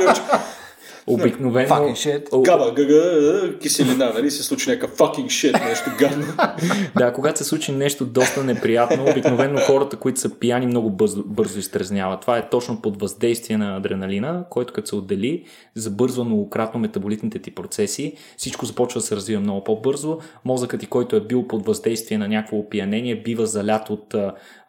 [1.07, 2.41] обикновено, Fucking shit.
[2.41, 4.31] Гава, гага, киселина, нали?
[4.31, 6.25] Се случи някакъв fucking shit, нещо гадно.
[6.97, 11.59] да, когато се случи нещо доста неприятно, обикновено хората, които са пияни, много бързо, бързо
[11.59, 12.21] изтрезняват.
[12.21, 17.55] Това е точно под въздействие на адреналина, който като се отдели, забързва многократно метаболитните ти
[17.55, 22.17] процеси, всичко започва да се развива много по-бързо, мозъкът ти, който е бил под въздействие
[22.17, 24.15] на някакво опиянение, бива залят от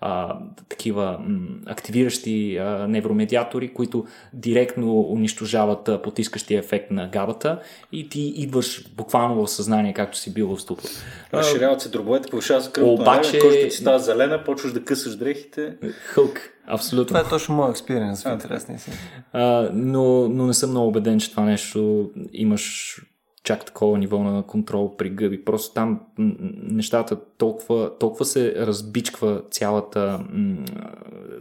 [0.07, 0.39] а,
[0.69, 7.61] такива м, активиращи а, невромедиатори, които директно унищожават а, потискащия ефект на габата
[7.93, 10.89] и ти идваш буквално в съзнание, както си бил в ступор.
[11.35, 15.77] Разширяват се дробовете, повишава се кръвното Обаче- кожата ти става зелена, почваш да късаш дрехите.
[16.05, 17.07] Хълк, абсолютно.
[17.07, 18.91] Това е точно моят експириенс в интересни си.
[19.33, 22.97] А, но, но не съм много убеден, че това нещо имаш
[23.45, 25.45] чак такова ниво на контрол при гъби.
[25.45, 30.25] Просто там нещата толкова, толкова се разбичква цялата,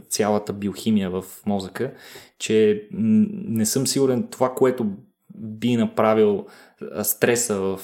[0.10, 1.94] цялата биохимия в мозъка,
[2.40, 4.88] че не съм сигурен това, което
[5.36, 6.46] би направил
[7.04, 7.80] стреса в,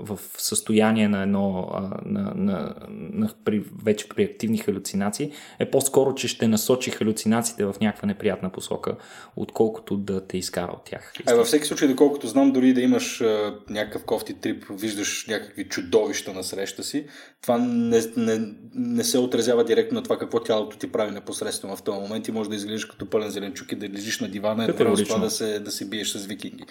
[0.00, 1.68] в състояние на едно
[2.04, 7.74] на, на, на, при, вече при активни халюцинации е по-скоро, че ще насочи халюцинациите в
[7.80, 8.96] някаква неприятна посока,
[9.36, 11.12] отколкото да те изкара от тях.
[11.26, 15.68] А във всеки случай, доколкото знам, дори да имаш а, някакъв кофти трип, виждаш някакви
[15.68, 17.06] чудовища на среща си,
[17.42, 21.82] това не, не, не се отразява директно на това какво тялото ти прави непосредствено в
[21.82, 24.66] този момент и може да изглеждаш като пълен зеленчук и да лежиш на дивана и
[24.66, 26.64] да да се, да се биеш с викинги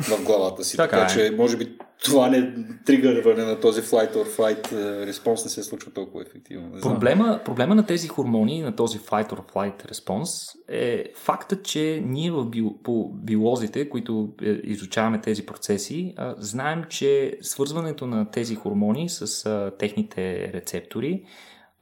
[0.00, 0.76] в главата си.
[0.82, 1.28] Така така е.
[1.28, 2.54] че, може би, това не
[2.86, 6.68] тригърване на този flight or fight а, респонс не се случва толкова ефективно.
[6.74, 6.80] Не.
[6.80, 12.30] Проблема, проблема на тези хормони, на този fight or flight response е факта, че ние
[12.30, 19.08] в био, по биолозите, които е, изучаваме тези процеси, знаем, че свързването на тези хормони
[19.08, 21.24] с техните рецептори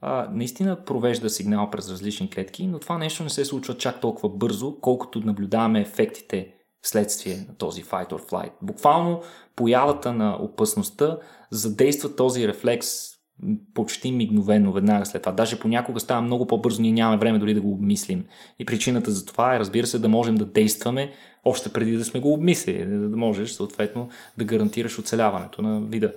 [0.01, 4.29] а, наистина провежда сигнал през различни клетки, но това нещо не се случва чак толкова
[4.29, 8.51] бързо, колкото наблюдаваме ефектите вследствие на този fight or flight.
[8.61, 9.21] Буквално
[9.55, 11.17] появата на опасността
[11.51, 13.17] задейства този рефлекс
[13.73, 15.31] почти мигновено, веднага след това.
[15.31, 18.25] Даже понякога става много по-бързо, ние нямаме време дори да го обмислим.
[18.59, 21.11] И причината за това е, разбира се, да можем да действаме
[21.45, 26.13] още преди да сме го обмислили, да можеш съответно да гарантираш оцеляването на вида.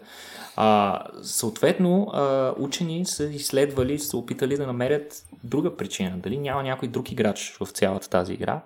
[0.57, 6.19] А, съответно, а, учени са изследвали, са опитали да намерят друга причина.
[6.19, 8.63] Дали няма някой друг играч в цялата тази игра.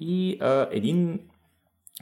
[0.00, 1.20] И а, един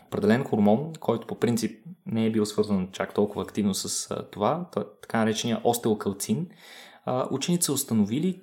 [0.07, 4.69] определен хормон, който по принцип не е бил свързан чак толкова активно с а, това,
[5.03, 6.49] така наречения остеокалцин,
[7.05, 8.43] а, учените са установили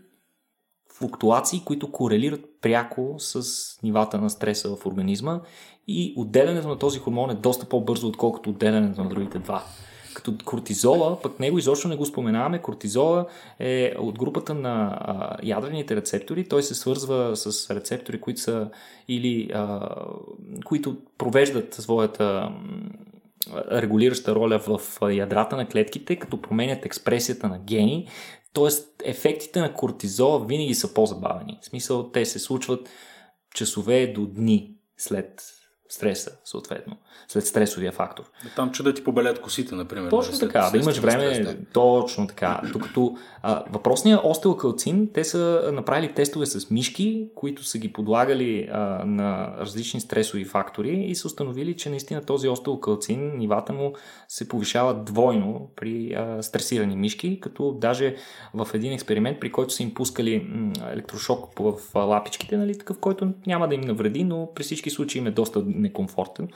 [0.97, 3.43] флуктуации, които корелират пряко с
[3.83, 5.41] нивата на стреса в организма
[5.88, 9.63] и отделянето на този хормон е доста по-бързо, отколкото отделянето на другите два.
[10.17, 13.25] Като кортизола, пък него изобщо не го споменаваме, кортизола
[13.60, 18.69] е от групата на а, ядрените рецептори, той се свързва с рецептори, които са
[19.08, 19.89] или а,
[20.65, 22.51] които провеждат своята
[23.71, 28.08] регулираща роля в ядрата на клетките, като променят експресията на гени,
[28.53, 29.10] т.е.
[29.10, 31.60] ефектите на кортизола винаги са по-забавени.
[31.62, 32.89] В смисъл, те се случват
[33.56, 35.41] часове до дни след
[35.89, 38.23] стреса, съответно, след стресовия фактор.
[38.56, 40.10] Там, че да ти побелят косите, например.
[40.10, 41.56] Точно след- така, да след имаш стрес, време, да.
[41.73, 42.62] точно така.
[42.73, 48.80] Докато а, въпросният остеокалцин, те са направили тестове с мишки, които са ги подлагали а,
[49.06, 53.93] на различни стресови фактори и са установили, че наистина този остеокалцин, нивата му
[54.27, 58.15] се повишават двойно при а, стресирани мишки, като даже
[58.53, 63.34] в един експеримент, при който са им пускали м, електрошок в лапичките, нали, такъв, който
[63.47, 66.47] няма да им навреди, но при всички случаи им е доста некомфортен.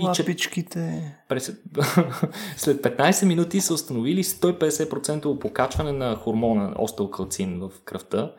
[0.00, 1.14] И Лапичките.
[1.28, 1.46] през...
[2.56, 8.32] След 15 минути са установили 150% покачване на хормона остеокалцин в кръвта,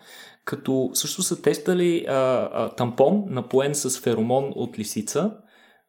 [0.46, 5.32] като също са тестали а, а, тампон, напоен с феромон от лисица,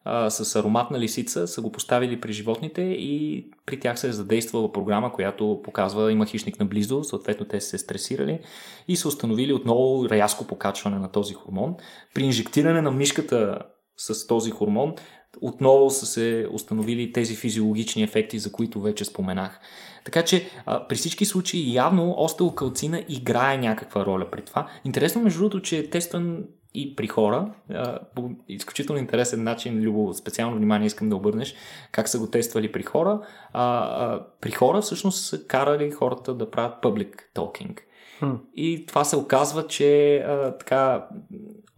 [0.05, 4.71] а, с ароматна лисица са го поставили при животните и при тях се е задействала
[4.71, 8.39] програма, която показва има хищник наблизо, съответно те са се стресирали
[8.87, 11.75] и са установили отново рязко покачване на този хормон.
[12.13, 13.59] При инжектиране на мишката
[13.97, 14.95] с този хормон
[15.41, 19.59] отново са се установили тези физиологични ефекти, за които вече споменах.
[20.03, 24.67] Така че а, при всички случаи явно остеокалцина играе някаква роля при това.
[24.85, 27.53] Интересно между другото, че е тестван и при хора.
[27.69, 31.55] А, по изключително интересен начин, Любо, специално внимание искам да обърнеш
[31.91, 33.21] как са го тествали при хора.
[33.53, 37.79] А, а, при хора всъщност са карали хората да правят public talking.
[38.21, 38.37] Hmm.
[38.55, 41.07] И това се оказва, че а, така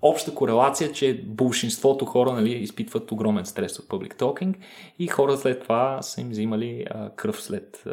[0.02, 4.56] обща корелация, че большинството хора нали, изпитват огромен стрес от public talking
[5.00, 7.90] и хора след това са им взимали а, кръв след а,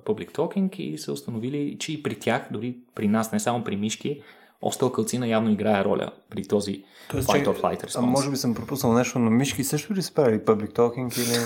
[0.00, 3.76] public talking и са установили, че и при тях, дори при нас, не само при
[3.76, 4.22] мишки,
[4.64, 7.98] остеокалцина явно играе роля при този Тоест, fight or flight response.
[7.98, 11.38] А може би съм пропуснал нещо, но мишки също ли са правили public talking или...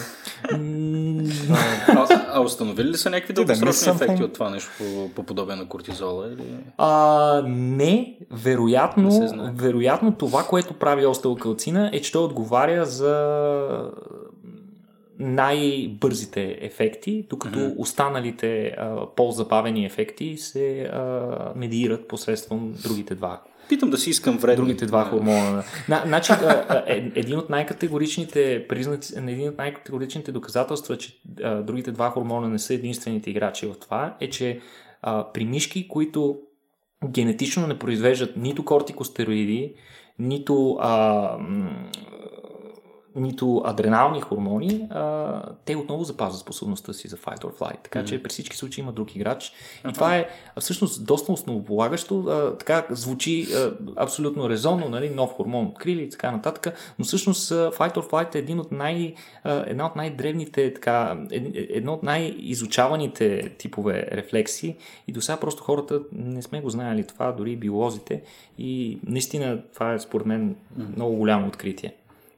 [1.88, 5.68] а, а установили ли са някакви дългосрочни ефекти от това нещо по, по подобие на
[5.68, 6.26] кортизола?
[6.26, 6.44] Или...
[6.78, 13.90] А, не, вероятно, не вероятно това, което прави остеокалцина е, че той отговаря за
[15.18, 17.74] най-бързите ефекти, докато mm-hmm.
[17.78, 23.42] останалите а, по-забавени ефекти се а, медиират посредством другите два.
[23.68, 24.56] Питам да си искам вредни.
[24.56, 25.64] Другите два хормона.
[26.06, 26.32] Значи,
[26.86, 32.58] е, един от най-категоричните признаци, един от най-категоричните доказателства, че а, другите два хормона не
[32.58, 34.60] са единствените играчи в това, е, че
[35.02, 36.38] а, при мишки, които
[37.08, 39.74] генетично не произвеждат нито кортикостероиди,
[40.18, 41.38] нито а,
[43.20, 47.82] нито адренални хормони, а, те отново запазват способността си за fight or flight.
[47.82, 48.22] Така че mm-hmm.
[48.22, 49.52] при всички случаи има друг играч.
[49.90, 50.28] И това е
[50.60, 52.20] всъщност доста основополагащо.
[52.20, 55.10] А, така звучи а, абсолютно резонно, нали?
[55.10, 56.94] нов хормон открили и така нататък.
[56.98, 59.14] Но всъщност fight or flight е един от най,
[59.44, 61.16] а, една от най-древните, така,
[61.54, 64.76] едно от най-изучаваните типове рефлекси.
[65.08, 68.22] И до сега просто хората не сме го знаели това, дори биолозите.
[68.58, 70.56] И наистина това е според мен
[70.96, 71.94] много голямо откритие.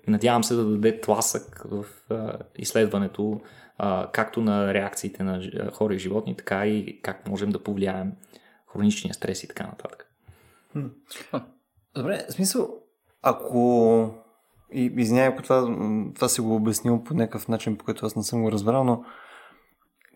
[0.06, 3.40] Надявам се да даде тласък в а, изследването
[3.78, 5.42] а, както на реакциите на
[5.72, 8.12] хора и животни, така и как можем да повлияем
[8.72, 10.06] хроничния стрес и така нататък.
[11.94, 12.82] Добре, в смисъл,
[13.22, 14.14] ако
[14.72, 15.76] и извинявай, ако това,
[16.14, 19.04] това си го обяснил по някакъв начин, по който аз не съм го разбрал, но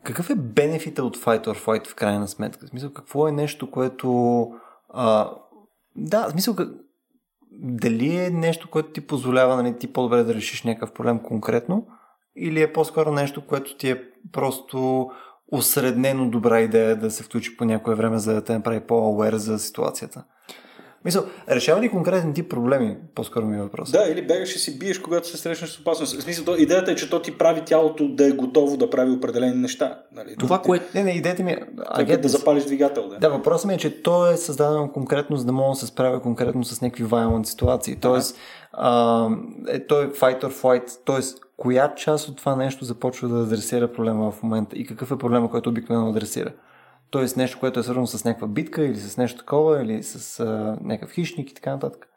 [0.03, 2.67] какъв е бенефита от fight or flight в крайна сметка?
[2.67, 4.47] В смисъл, какво е нещо, което...
[4.89, 5.31] А,
[5.97, 6.57] да, в смисъл,
[7.59, 11.87] дали е нещо, което ти позволява нали, ти по-добре да решиш някакъв проблем конкретно,
[12.37, 14.03] или е по-скоро нещо, което ти е
[14.33, 15.11] просто
[15.53, 19.59] осреднено добра идея да се включи по някое време, за да те направи по-ауер за
[19.59, 20.25] ситуацията.
[21.05, 22.97] Мисъл, решава ли конкретни тип проблеми?
[23.15, 23.91] По-скоро ми е въпрос.
[23.91, 26.19] Да, или бегаш и си биеш, когато се срещнеш с опасност.
[26.19, 29.55] В смисъл, идеята е, че то ти прави тялото да е готово да прави определени
[29.55, 29.99] неща.
[30.13, 30.37] Нали?
[30.39, 30.67] Това, ти...
[30.67, 30.85] което...
[30.95, 31.67] Не, не, идеята ми е...
[31.87, 33.09] А, да запалиш двигател.
[33.09, 35.87] Да, да въпросът ми е, че то е създадено конкретно, за да мога да се
[35.87, 37.97] справя конкретно с някакви violent ситуации.
[38.01, 38.37] Тоест,
[38.73, 39.29] а,
[39.69, 40.99] е, той е fight or flight.
[41.05, 45.19] Тоест, коя част от това нещо започва да адресира проблема в момента и какъв е
[45.19, 46.51] проблема, който обикновено адресира?
[47.15, 50.79] Тоест нещо, което е свързано с някаква битка или с нещо такова, или с а,
[50.81, 52.09] някакъв хищник и така нататък.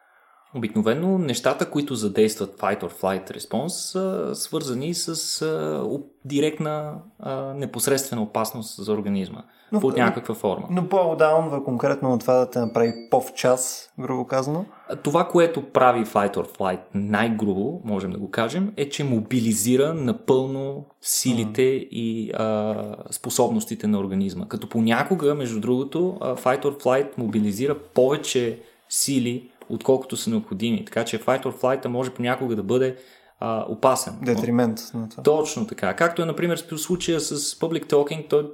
[0.56, 5.88] Обикновено нещата, които задействат fight or flight response са свързани с а,
[6.26, 10.68] директна а, непосредствена опасност за организма но, под някаква форма.
[10.72, 14.66] Но по-отдавна конкретно на това да те направи по-в час, грубо казано?
[15.04, 20.86] Това, което прави Fight or Flight най-грубо, можем да го кажем, е, че мобилизира напълно
[21.02, 21.88] силите mm.
[21.92, 22.76] и а,
[23.12, 24.48] способностите на организма.
[24.48, 28.60] Като понякога, между другото, Fight or Flight мобилизира повече
[28.90, 30.86] сили, отколкото са необходими.
[30.86, 32.96] Така че Fight or Flight може понякога да бъде
[33.40, 34.14] а, опасен.
[34.22, 35.24] Детримент на това.
[35.24, 35.96] Точно така.
[35.96, 38.52] Както е, например, в случая с Public Talking, той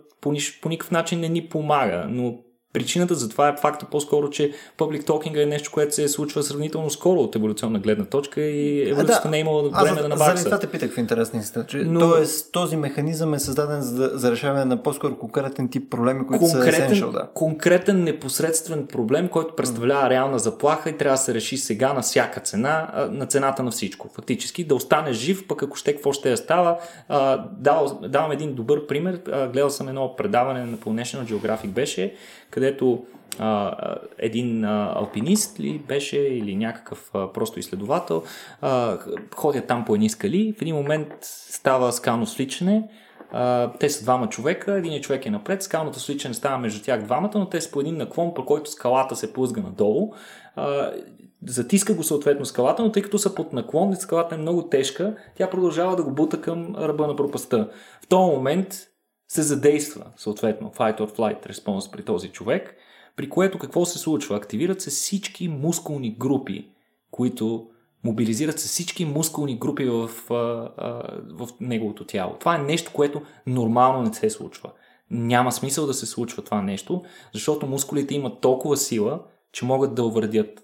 [0.62, 2.40] по, никакъв начин не ни помага, но
[2.74, 6.90] Причината за това е факта по-скоро, че public talking е нещо, което се случва сравнително
[6.90, 10.38] скоро от еволюционна гледна точка и еволюцията да, не е имала време да набакса.
[10.38, 12.00] За това те питах в интересни че Но...
[12.00, 16.90] Тоест, този механизъм е създаден за, за решаване на по-скоро конкретен тип проблеми, които конкретен,
[16.90, 17.28] са essential, да.
[17.34, 22.40] Конкретен непосредствен проблем, който представлява реална заплаха и трябва да се реши сега на всяка
[22.40, 24.10] цена, на цената на всичко.
[24.14, 26.78] Фактически да остане жив, пък ако ще какво ще я става.
[27.58, 29.22] Давам, давам един добър пример.
[29.26, 32.14] Гледал съм едно предаване на National Geographic беше,
[32.54, 33.06] където
[33.40, 33.76] а,
[34.18, 38.24] един а, алпинист ли беше или някакъв а, просто изследовател
[38.62, 38.98] а,
[39.36, 42.90] ходят там по едни скали, в един момент става скално свличане,
[43.32, 47.32] а, те са двама човека, един човек е напред, скалното свличане става между тях двамата,
[47.36, 50.14] но те са по един наклон, по който скалата се плъзга надолу.
[50.56, 50.92] А,
[51.48, 55.50] затиска го съответно скалата, но тъй като са под наклон, скалата е много тежка, тя
[55.50, 57.70] продължава да го бута към ръба на пропаста.
[58.02, 58.76] В този момент
[59.28, 62.76] се задейства съответно fight or flight response при този човек,
[63.16, 64.36] при което какво се случва?
[64.36, 66.72] Активират се всички мускулни групи,
[67.12, 67.68] които
[68.04, 70.36] мобилизират се всички мускулни групи в, а,
[71.30, 72.36] в неговото тяло.
[72.40, 74.72] Това е нещо, което нормално не се случва.
[75.12, 77.04] Няма смисъл да се случва това нещо,
[77.34, 80.64] защото мускулите имат толкова сила, че могат да увредят,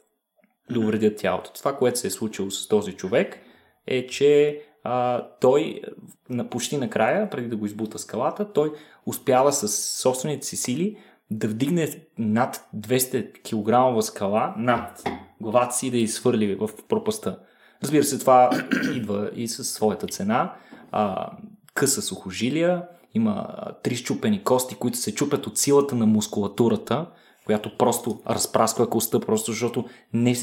[0.72, 1.54] да увредят тялото.
[1.54, 3.40] Това, което се е случило с този човек,
[3.88, 4.62] е, че
[4.92, 5.82] а, той
[6.30, 8.74] на, почти накрая, преди да го избута скалата, той
[9.06, 9.68] успява с
[10.02, 10.98] собствените си сили
[11.32, 15.04] да вдигне над 200 кг скала над
[15.42, 17.40] главата си да изхвърли в пропаста.
[17.84, 18.50] Разбира се, това
[18.96, 20.54] идва и със своята цена.
[20.92, 21.32] А,
[21.74, 22.84] къса сухожилия,
[23.14, 23.48] има
[23.84, 27.06] три щупени кости, които се чупят от силата на мускулатурата,
[27.46, 30.36] която просто разпрасква костта, просто защото не,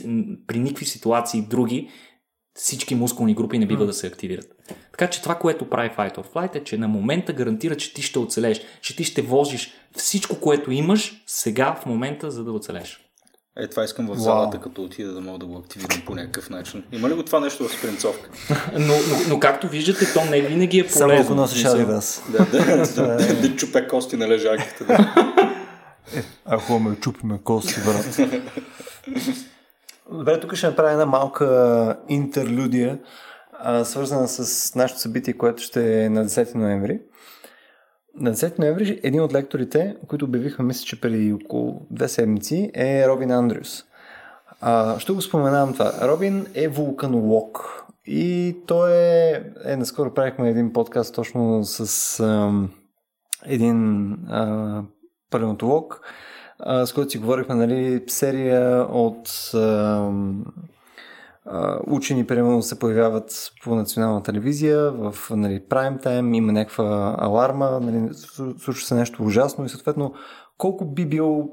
[0.47, 1.91] при никакви ситуации други
[2.57, 3.87] всички мускулни групи не бива mm.
[3.87, 4.57] да се активират.
[4.93, 8.03] Така че това, което прави Fight or Flight е, че на момента гарантира, че ти
[8.03, 13.01] ще оцелеш, че ти ще вложиш всичко, което имаш сега в момента, за да оцелеш.
[13.59, 14.61] Е, това искам в залата, wow.
[14.61, 16.85] като отида да мога да го активирам по някакъв начин.
[16.93, 18.31] Има ли го това нещо в спринцовка?
[18.73, 21.09] но, но, но, както виждате, то не винаги е полезно.
[21.09, 22.23] Само ако носиш Адидас.
[22.33, 24.85] Да, да, да, да, да чупе кости на лежаките.
[24.85, 25.15] Да.
[26.17, 28.31] Е, ако ме чупиме кости, брат.
[30.11, 32.99] Добре, тук ще направя една малка интерлюдия,
[33.85, 37.01] свързана с нашето събитие, което ще е на 10 ноември.
[38.15, 43.09] На 10 ноември един от лекторите, които обявиха, мисля, че преди около две седмици, е
[43.09, 43.85] Робин Андрюс.
[44.61, 45.93] А, ще го споменавам това.
[46.03, 49.43] Робин е вулканолог и той е...
[49.65, 52.71] е наскоро правихме един подкаст точно с ам,
[53.47, 54.83] един а,
[55.31, 56.07] палеонтолог, а,
[56.85, 59.53] с който си говорихме, нали, серия от
[61.87, 68.09] учени, примерно, се появяват по национална телевизия в нали, прайм тайм, има някаква аларма, нали,
[68.59, 70.15] случва се нещо ужасно и съответно
[70.59, 71.51] колко би бил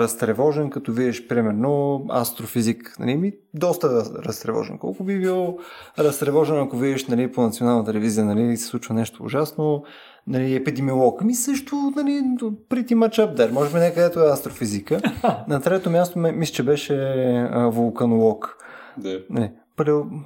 [0.00, 2.96] разтревожен, като видиш, примерно, астрофизик.
[3.00, 3.88] Нали, ми, доста
[4.24, 4.78] разтревожен.
[4.78, 5.58] Колко би бил
[5.98, 9.84] разтревожен, ако видиш нали, по национална телевизия, нали, се случва нещо ужасно,
[10.26, 11.22] нали, епидемиолог.
[11.22, 12.22] Ами също, нали,
[12.94, 13.50] much up there.
[13.50, 15.00] Може би не където е астрофизика.
[15.48, 16.94] На трето място, мисля, че беше
[17.52, 18.56] а, вулканолог.
[18.98, 19.20] Да.
[19.30, 19.52] Не,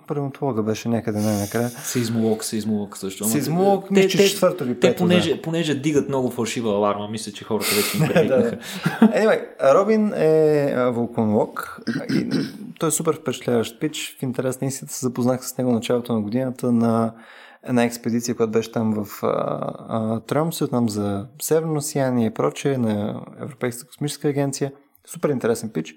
[0.06, 1.68] палеонтолога беше някъде най-накрая.
[1.68, 3.24] Сейзмолог, сейзмолог също.
[3.24, 4.92] Сейзмолог, мисля, че четвърто или пето.
[4.92, 5.42] Те, понеже, да.
[5.42, 8.58] понеже дигат много фалшива аларма, мисля, че хората вече им привикнаха.
[9.00, 11.80] anyway, Робин е вулканолог
[12.10, 12.30] и
[12.78, 14.16] той е супер впечатляващ пич.
[14.18, 17.14] В интерес на истината се запознах с него началото на годината на
[17.62, 19.22] една експедиция, която беше там в
[20.26, 24.72] Тромсе, там за Северно сияние и прочее, на Европейската космическа агенция.
[25.06, 25.94] Супер интересен пич.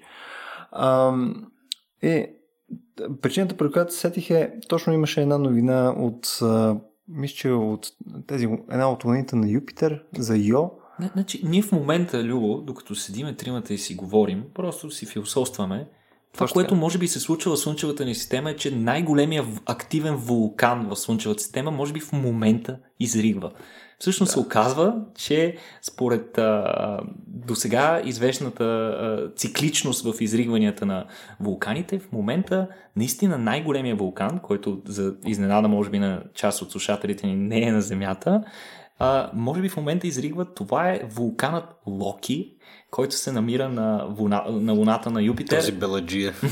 [0.72, 1.14] А,
[2.02, 2.26] и
[3.22, 6.38] Причината, при която се сетих е, точно имаше една новина от,
[7.08, 7.86] мисля, че от
[8.26, 10.70] тези, една от луните на Юпитер за Йо.
[11.12, 15.88] Значи, ние в момента, Любо, докато седиме тримата и си говорим, просто си философстваме,
[16.32, 20.16] това, Точно което може би се случва в Слънчевата ни система е, че най-големия активен
[20.16, 23.52] вулкан в Слънчевата система може би в момента изригва.
[24.02, 24.32] Всъщност да.
[24.32, 31.04] се оказва, че според а, до сега известната а, цикличност в изригванията на
[31.40, 37.26] вулканите, в момента наистина най-големия вулкан, който за изненада може би на част от слушателите
[37.26, 38.42] ни не е на Земята,
[38.98, 42.54] а, може би в момента изригва, това е вулканът Локи,
[42.92, 45.56] който се намира на, вуна, на луната на Юпитер.
[45.56, 46.32] Този беладжия.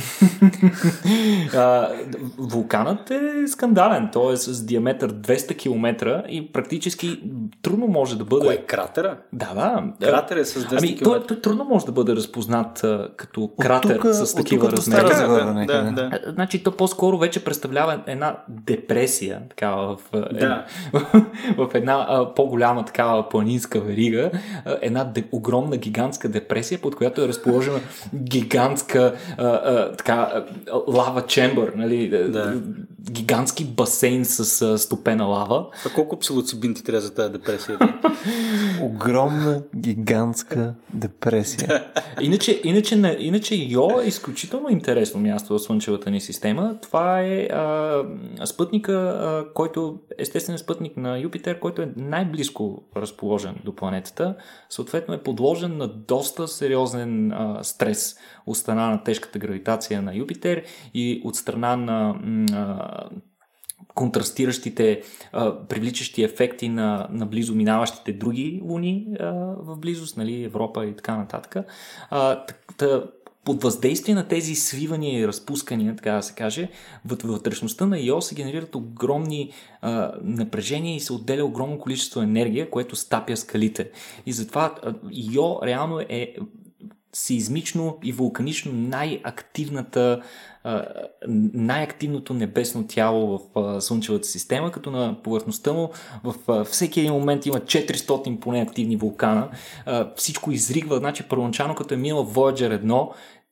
[2.38, 4.08] вулканът е скандален.
[4.12, 7.22] Той е с диаметър 200 км и практически
[7.62, 8.46] трудно може да бъде...
[8.46, 9.18] Кое е кратера?
[9.32, 10.06] Да, да.
[10.06, 11.04] Кратер е с 200 ами, км.
[11.04, 15.08] Той, той трудно може да бъде разпознат а, като от кратер тука, с такива размери.
[15.08, 16.20] Да, да, да, да.
[16.32, 20.00] Значи то по-скоро вече представлява една депресия такава в,
[20.32, 20.66] да.
[21.56, 24.30] в една а, по-голяма такава планинска верига.
[24.80, 27.80] Една де, огромна гигантска депресия, под която е разположена
[28.14, 30.44] гигантска а, а, така,
[30.88, 32.08] лава чембър, нали?
[32.08, 32.54] Да.
[33.10, 35.66] Гигантски басейн с а, стопена лава.
[35.86, 37.78] А колко псилоцибин ти трябва за тази депресия?
[38.82, 41.84] Огромна гигантска депресия.
[42.20, 46.76] иначе, иначе, иначе Йо е изключително интересно място в Слънчевата ни система.
[46.82, 48.02] Това е а,
[48.44, 54.36] спътника, а, който естествен спътник на Юпитер, който е най-близко разположен до планетата.
[54.70, 58.16] Съответно е подложен на доста сериозен а, стрес
[58.46, 60.64] от страна на тежката гравитация на Юпитер
[60.94, 62.14] и от страна на
[63.94, 65.02] контрастиращите,
[65.68, 69.06] привличащи ефекти на, на близо минаващите други луни
[69.56, 71.56] в близост, нали, Европа и така нататък.
[72.10, 72.44] А,
[73.44, 76.68] под въздействие на тези свивания и разпускания, така да се каже,
[77.04, 82.96] вътрешността на Йо се генерират огромни а, напрежения и се отделя огромно количество енергия, което
[82.96, 83.90] стапя скалите.
[84.26, 84.74] И затова
[85.12, 86.36] Йо реално е
[87.12, 90.22] сеизмично и вулканично най-активната
[91.54, 95.90] най-активното небесно тяло в Слънчевата система, като на повърхността му
[96.24, 99.48] в всеки един момент има 400 поне активни вулкана.
[100.16, 103.08] Всичко изригва, значи първоначално като е минал Voyager 1,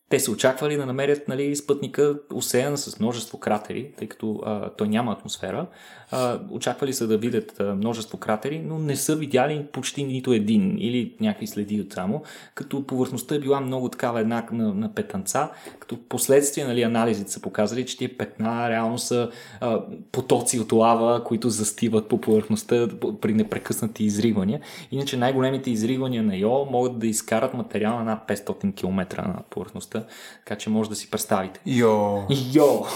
[0.08, 4.88] те се очаквали да намерят нали, спътника усеян с множество кратери, тъй като а, той
[4.88, 5.66] няма атмосфера.
[6.10, 10.76] А, очаквали са да видят а, множество кратери, но не са видяли почти нито един
[10.78, 12.22] или някакви следи от само,
[12.54, 17.40] като повърхността е била много такава една на, на петънца, като последствие нали, анализите са
[17.40, 19.30] показали, че тия петна реално са
[19.60, 19.80] а,
[20.12, 22.88] потоци от лава, които застиват по повърхността
[23.20, 24.60] при непрекъснати изригвания.
[24.90, 30.04] Иначе най-големите изригвания на Йо могат да изкарат материал на над 500 км на повърхността,
[30.44, 31.60] така че може да си представите.
[31.66, 32.22] Йо!
[32.54, 32.86] Йо!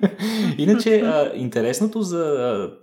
[0.62, 2.24] Иначе, а, интересното за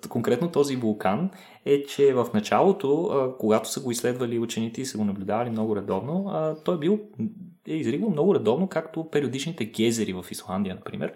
[0.04, 1.30] а, конкретно този вулкан
[1.66, 5.76] е, че в началото, а, когато са го изследвали учените и са го наблюдавали много
[5.76, 7.00] редовно, а, той е бил
[7.68, 11.14] е изригвал много редовно, както периодичните гезери в Исландия, например.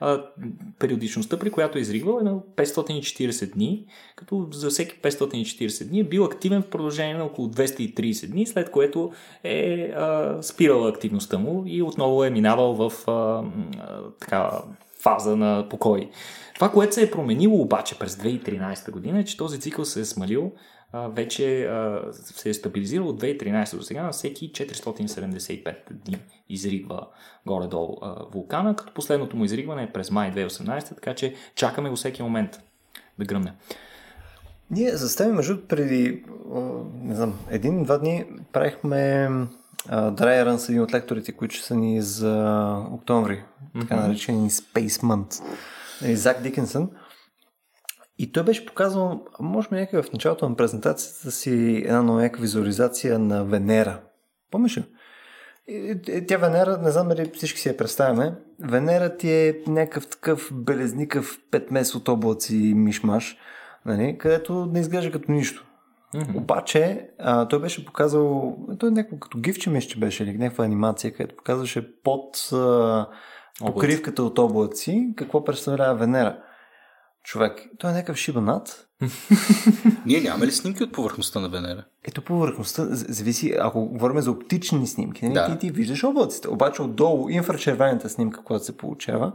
[0.00, 0.24] А,
[0.78, 3.86] периодичността, при която е изригвал е на 540 дни,
[4.16, 8.70] като за всеки 540 дни е бил активен в продължение на около 230 дни, след
[8.70, 9.12] което
[9.44, 14.50] е а, спирала активността му и отново е минавал в а, а, така,
[15.04, 16.10] фаза на покой.
[16.54, 20.04] Това, което се е променило обаче през 2013 година е, че този цикъл се е
[20.04, 20.52] смалил
[20.94, 27.06] вече а, се е стабилизирал от 2013 до сега на всеки 475 дни изригва
[27.46, 31.96] горе-долу а, вулкана, като последното му изригване е през май 2018, така че чакаме го
[31.96, 32.60] всеки момент
[33.18, 33.52] да гръмне.
[34.70, 36.24] Ние застави между преди,
[36.94, 39.28] не знам, един-два дни правихме
[39.90, 43.44] драй рън с един от лекторите, които са ни за октомври,
[43.80, 45.42] така наречени Space Month.
[46.02, 46.90] Нали, Зак Дикенсън.
[48.18, 53.18] И той беше показал, може би някъде в началото на презентацията си, една нова визуализация
[53.18, 54.00] на Венера.
[54.50, 54.84] Помниш ли?
[56.28, 58.34] Тя Венера, не знам дали всички си я представяме.
[58.60, 63.36] Венера ти е някакъв такъв белезникъв петмес от облаци мишмаш,
[63.86, 65.66] нали, където не изглежда като нищо.
[66.14, 66.36] Mm-hmm.
[66.36, 71.12] Обаче, а, той беше показал, той е някакво като гифче мисля, беше или някаква анимация,
[71.12, 73.06] където показваше под а,
[73.58, 76.38] покривката от облаци какво представлява Венера.
[77.24, 78.88] Човек, той е някакъв шибанат.
[80.06, 81.84] Ние нямаме ли снимки от повърхността на Венера?
[82.04, 85.46] Ето повърхността, зависи, ако говорим за оптични снимки, нали, да.
[85.46, 89.32] ти, ти виждаш облаците, обаче отдолу инфрачервената снимка, която се получава,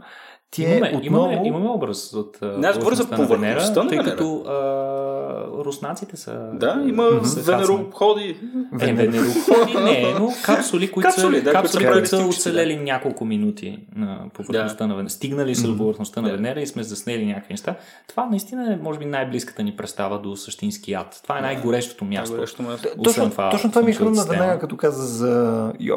[0.50, 1.30] ти имаме, е отново...
[1.30, 6.50] имаме, имаме образ от Не, аз говоря за повърхността на тъй като а, руснаците са...
[6.54, 7.04] Да, има
[7.36, 8.36] венероходи.
[8.80, 13.78] Е, венероходи не, но капсули, които Капсули, са, да, капсули, които са оцелели няколко минути
[13.96, 15.10] на повърхността на Венера.
[15.10, 16.34] Стигнали са до повърхността на Да.
[16.36, 17.74] Венера и сме заснели някакви неща.
[18.08, 21.20] Това наистина е, може би, най-близката ни представа до същински ад.
[21.22, 22.36] Това е най-горещото място.
[22.36, 22.88] Горещо място.
[23.04, 25.96] Точно това, точно това ми Слънчевата хрумна веднага, като каза за Йо.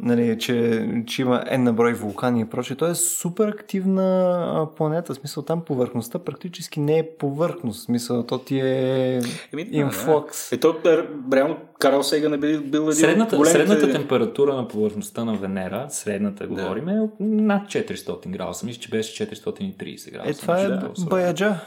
[0.00, 2.76] Нали, че, че има N на брой вулкани и прочее.
[2.76, 5.14] Той е супер активна планета.
[5.14, 7.80] В смисъл там повърхността практически не е повърхност.
[7.80, 9.20] В смисъл то ти е
[9.52, 10.50] Еми, да, инфлокс.
[10.50, 10.56] да.
[10.56, 13.58] Е, то, е, реално, Карл Сейган е бил, бил един Средната, големите...
[13.58, 18.66] средната температура на повърхността на Венера, средната говорим, е над 400 градуса.
[18.66, 20.30] Мисля, че беше 430 градуса.
[20.30, 21.44] Е, това е Да, баяджа.
[21.44, 21.60] Да, да,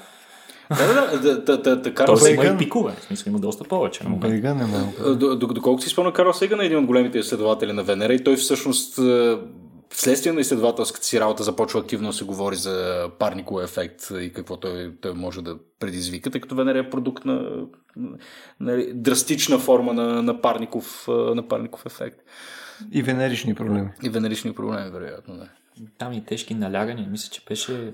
[0.69, 2.93] да, да, да, да, да, Карл Тоест има Сейган, и пикове.
[2.99, 4.03] В смисъл има доста повече.
[4.07, 4.27] мога.
[5.15, 8.23] Д- д- доколкото си спомня, Карл Сейган е един от големите изследователи на Венера и
[8.23, 9.37] той всъщност е,
[9.89, 14.57] вследствие на изследователската си работа започва активно да се говори за парников ефект и какво
[14.57, 17.51] той, той може да предизвика, тъй като Венера е продукт на,
[18.59, 22.17] на драстична форма на, на, парников, е, на парников ефект.
[22.91, 23.89] И венерични проблеми.
[24.03, 25.47] И венерични проблеми, вероятно, да.
[25.97, 27.07] Там и тежки налягания.
[27.11, 27.93] Мисля, че беше,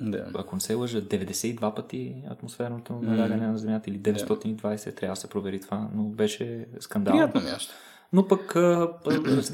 [0.00, 0.26] да.
[0.34, 5.28] ако не се лъжа, 92 пъти атмосферното налягане на Земята или 920, трябва да се
[5.30, 7.14] провери това, но беше скандал.
[7.14, 7.74] Приятно място.
[8.12, 8.56] Но пък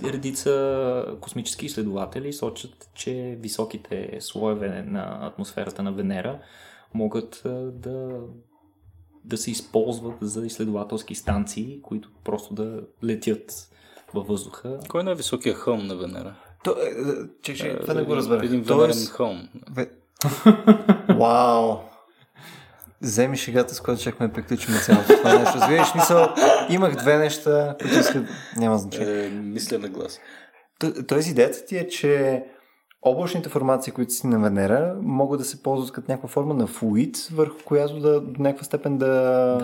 [0.05, 6.39] редица космически изследователи сочат, че високите слоеве на атмосферата на Венера
[6.95, 8.21] могат да,
[9.25, 13.53] да се използват за изследователски станции, които просто да летят
[14.15, 14.79] във въздуха.
[14.89, 16.35] Кой е най-високия хълм на Венера?
[16.65, 18.45] То, е, е, че, че, това не го разбрах.
[18.45, 19.49] Един венерен Тоест, хълм.
[19.71, 19.91] Ве...
[21.09, 21.77] Вау!
[23.03, 25.59] Вземи шегата, с която чакаме да приключим цялото това нещо.
[25.59, 26.29] Разбираш, мисъл,
[26.69, 28.27] имах две неща, които искат...
[28.57, 29.27] Няма значение.
[29.27, 30.21] Е, мисля на глас.
[30.79, 32.43] Т- Тоест идеята ти е, че
[33.03, 37.29] облачните формации, които си на Венера, могат да се ползват като някаква форма на флуид,
[37.33, 39.07] върху която да до някаква степен да...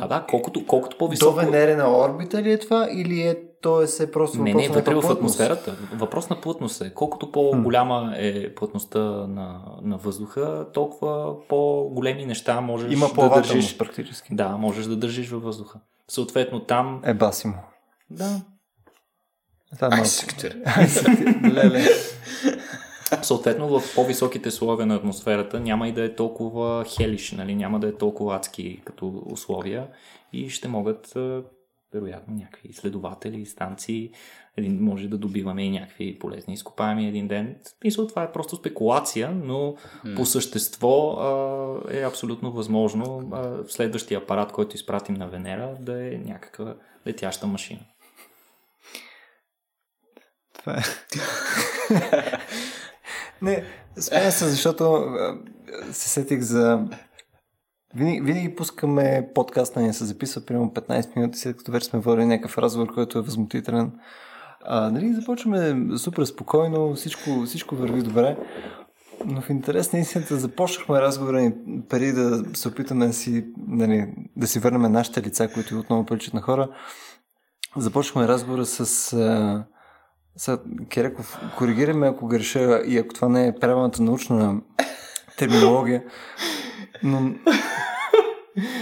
[0.01, 1.37] Да, да, колкото, колкото До по-високо...
[1.37, 4.95] Венерена орбита ли е това или е то е се просто Не, въпрос не, вътре
[4.95, 5.77] в атмосферата.
[5.95, 6.95] Въпрос на плътност е.
[6.95, 13.79] Колкото по-голяма е плътността на, на въздуха, толкова по-големи неща можеш Има да държиш.
[13.79, 14.35] практически.
[14.35, 15.79] Да, можеш да държиш във въздуха.
[16.09, 17.55] Съответно там, Е, басимо.
[18.11, 18.41] да,
[19.75, 20.05] Това е малко.
[21.55, 21.85] Леле.
[23.23, 27.55] Съответно в по-високите слоеве на атмосферата няма и да е толкова хелиш, нали?
[27.55, 29.89] няма да е толкова адски като условия
[30.33, 31.15] и ще могат
[31.95, 34.11] вероятно някакви изследователи, станции,
[34.57, 37.57] един, може да добиваме и някакви полезни изкопаеми един ден.
[37.85, 39.77] Мисля, това е просто спекулация, но
[40.17, 46.19] по същество а, е абсолютно възможно а, следващия апарат, който изпратим на Венера, да е
[46.25, 46.75] някаква
[47.07, 47.81] летяща машина.
[50.59, 50.83] Това е.
[53.43, 53.65] Не,
[53.99, 55.05] смея се, защото
[55.93, 56.81] се сетих за...
[57.95, 61.99] Винаги, винаги пускаме подкаст, на ни се записва примерно 15 минути, след като вече сме
[61.99, 63.93] водили някакъв разговор, който е възмутителен.
[64.65, 68.37] А, нали, започваме супер спокойно, всичко, всичко върви добре.
[69.25, 71.53] Но в интерес на истината започнахме разговора ни
[71.89, 76.35] преди да се опитаме да си, нали, да си върнем нашите лица, които отново приличат
[76.35, 76.69] на хора.
[77.77, 79.65] Започнахме разговора с а,
[80.37, 80.59] сега,
[80.89, 84.61] Кереков, коригираме ако греша и ако това не е правилната научна
[85.39, 86.03] терминология,
[87.03, 87.35] но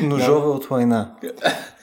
[0.03, 1.15] ножове от война.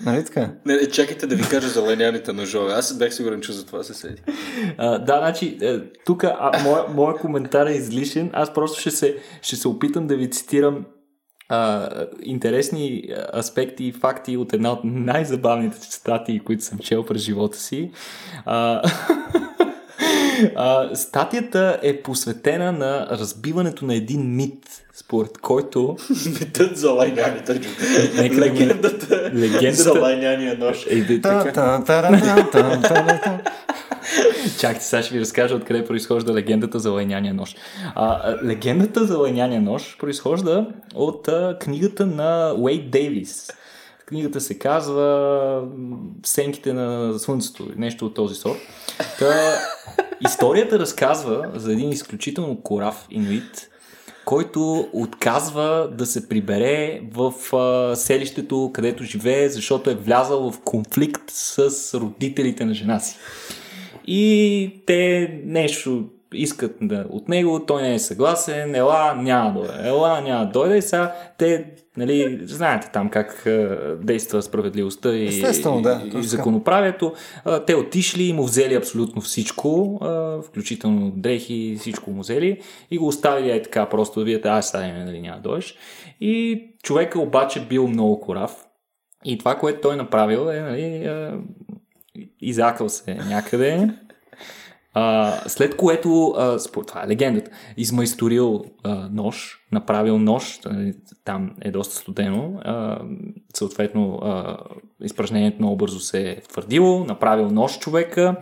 [0.06, 0.52] Нали така?
[0.66, 2.74] Не, не, чакайте да ви кажа за леняните ножове.
[2.74, 4.22] Аз бях сигурен, че за това се седи.
[4.78, 6.24] А, да, значи, е, тук
[6.64, 8.30] моя, моя коментар е излишен.
[8.34, 10.86] Аз просто ще се, ще се опитам да ви цитирам
[11.50, 11.90] а,
[12.24, 13.04] интересни
[13.38, 17.92] аспекти и факти от една от най-забавните статии, които съм чел през живота си.
[18.46, 18.82] А,
[20.56, 25.98] а, статията е посветена на разбиването на един мит, според който
[26.40, 27.62] Метът за лайняните.
[28.40, 30.86] Легендата, Легендата- за лайняния нож.
[30.90, 33.42] Е, де, Та, така, та, та, та, та, та, та.
[34.60, 37.56] Чакайте, сега ще ви разкажа откъде произхожда легендата за лайняния нож.
[37.96, 43.48] А, легендата за лайняния нож произхожда от а, книгата на Уейд Дейвис.
[44.06, 45.64] Книгата се казва
[46.26, 48.60] Сенките на Слънцето, нещо от този сорт.
[49.20, 49.60] Та,
[50.26, 53.70] историята разказва за един изключително корав инуит,
[54.26, 61.24] който отказва да се прибере в а, селището, където живее, защото е влязал в конфликт
[61.28, 61.60] с
[62.00, 63.18] родителите на жена си.
[64.08, 69.88] И те нещо искат да, от него, той не е съгласен, ела, няма да дойде,
[69.88, 70.78] ела, няма да дойде.
[70.78, 71.66] И сега те,
[71.98, 77.14] нали, знаете там как а, действа справедливостта и, Естествено, да, и, и законоправието.
[77.46, 82.62] А, те отишли и му взели абсолютно всичко, а, включително дрехи, всичко му взели
[82.92, 85.76] и го оставили е така, просто да видят, аз сега нали, няма да дойдеш.
[86.22, 88.66] И човека обаче бил много корав.
[89.26, 91.40] И това, което той направил е, нали, а,
[92.42, 93.90] изякал се някъде.
[94.94, 100.60] А, след което, а, според това е легендата, измайсторил а, нож, направил нож,
[101.26, 103.00] там е доста студено, а,
[103.56, 104.58] съответно а,
[105.04, 108.36] изпражнението много бързо се е твърдило, направил нож човека,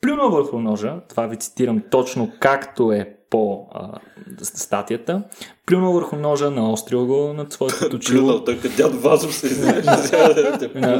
[0.00, 3.98] плюнал върху ножа, това ви цитирам точно както е по а,
[4.42, 5.22] статията,
[5.66, 9.72] плюнал върху ножа, наострил го над своето точило, Плюнал, той като дядо Вазов се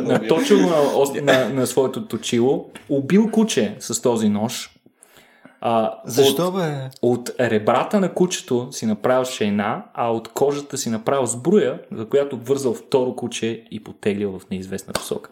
[0.02, 0.70] наточил го
[1.22, 4.75] на, на, на своето точило, убил куче с този нож.
[5.60, 6.90] А, Защо От, бе?
[7.02, 12.36] от ребрата на кучето си направил шейна, а от кожата си направил сбруя, за която
[12.36, 15.30] вързал второ куче и потеглил в неизвестна посока.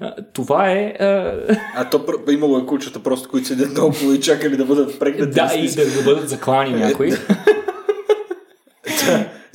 [0.00, 0.96] А, това е...
[1.00, 1.34] А,
[1.76, 5.30] А то имало е кучета просто, които седят наоколо и чакали да бъдат впрегнати.
[5.30, 7.12] да, и да, да бъдат заклани някои.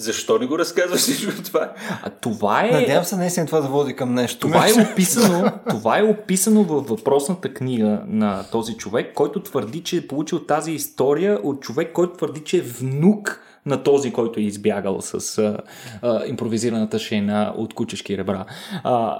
[0.01, 1.73] Защо не го разказваш всичко това?
[2.03, 2.71] А това е...
[2.71, 4.39] Надявам се наистина това да води към нещо.
[4.39, 9.97] Това е, описано, това е описано във въпросната книга на този човек, който твърди, че
[9.97, 14.43] е получил тази история от човек, който твърди, че е внук на този, който е
[14.43, 15.57] избягал с а,
[16.01, 18.45] а, импровизираната шейна от кучешки ребра.
[18.83, 19.17] А,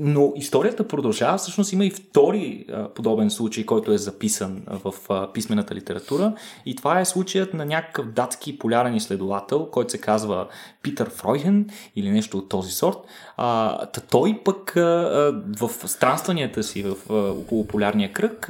[0.00, 1.38] но историята продължава.
[1.38, 6.34] Всъщност има и втори а, подобен случай, който е записан в а, писмената литература.
[6.66, 10.46] И това е случаят на някакъв датски полярен изследовател, който се казва
[10.82, 12.98] Питър Фройхен или нещо от този сорт.
[13.36, 14.72] А, та той пък
[15.60, 18.46] в странстванията си в, около полярния кръг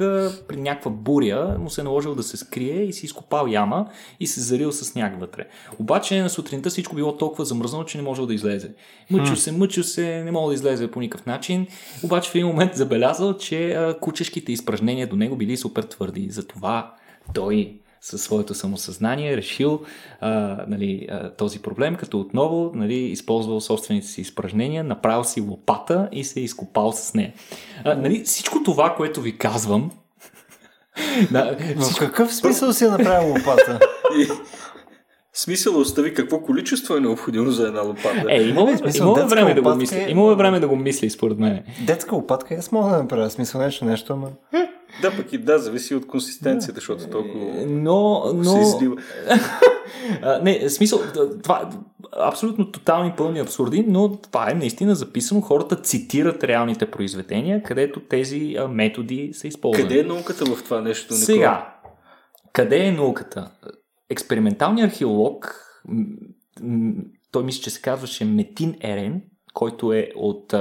[0.47, 3.87] при някаква буря му се е наложил да се скрие и си изкопал яма
[4.19, 5.47] и се зарил с сняг вътре.
[5.79, 8.71] Обаче на сутринта всичко било толкова замръзнало, че не можел да излезе.
[9.11, 11.33] Мъчил се, мъчил се, не мога да излезе по никакъв начин.
[12.03, 16.27] Обаче в един момент забелязал, че кучешките изпражнения до него били супер твърди.
[16.29, 16.93] Затова
[17.33, 17.73] той
[18.03, 19.81] със своето самосъзнание решил
[20.21, 20.29] а,
[20.67, 26.23] нали, а, този проблем, като отново нали, използвал собствените си изпражнения, направил си лопата и
[26.23, 27.33] се е изкопал с нея.
[27.83, 29.91] А, нали, всичко това, което ви казвам,
[31.31, 33.79] да, в какъв смисъл си е направил лопата?
[35.35, 38.25] Смисъл остави какво количество е необходимо за една лопата.
[38.29, 39.99] Е, имаме, смисъл, имаме време да го мисли.
[39.99, 40.09] Е...
[40.09, 41.63] Имаме време да го мисли, според мен.
[41.85, 44.29] Детска лопатка, аз мога да направя смисъл нещо, нещо, ама...
[45.01, 48.43] Да, пък и да, зависи от консистенцията, защото толкова е, но, но...
[48.43, 48.95] се излива.
[50.41, 50.99] не, смисъл,
[51.43, 51.69] това
[52.19, 55.41] абсолютно тотални пълни абсурди, но това е наистина записано.
[55.41, 59.87] Хората цитират реалните произведения, където тези методи са използвани.
[59.87, 61.25] Къде е науката в това нещо, Никола?
[61.25, 61.73] Сега,
[62.53, 63.51] къде е науката?
[64.09, 65.55] Експерименталният археолог,
[67.31, 69.21] той мисля, че се казваше Метин Ерен,
[69.53, 70.53] който е от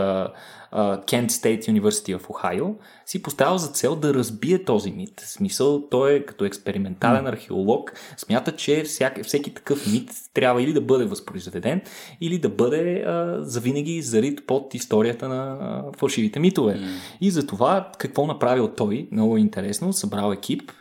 [1.06, 2.74] Кент Стейт University в Ohio,
[3.06, 5.20] си поставил за цел да разбие този мит.
[5.20, 10.72] В смисъл, той е като експериментален археолог, смята, че всяк, всеки такъв мит трябва или
[10.72, 11.80] да бъде възпроизведен,
[12.20, 16.74] или да бъде а, завинаги зарит под историята на а, фалшивите митове.
[16.74, 16.88] Mm.
[17.20, 20.72] И за това какво направил той, много интересно, събрал екип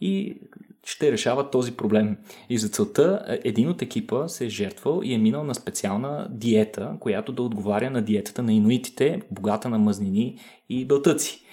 [0.00, 0.40] и
[0.90, 2.16] ще решават този проблем.
[2.48, 6.28] И за целта е, един от екипа се е жертвал и е минал на специална
[6.30, 10.38] диета, която да отговаря на диетата на инуитите, богата на мъзнини
[10.68, 11.44] и бълтъци.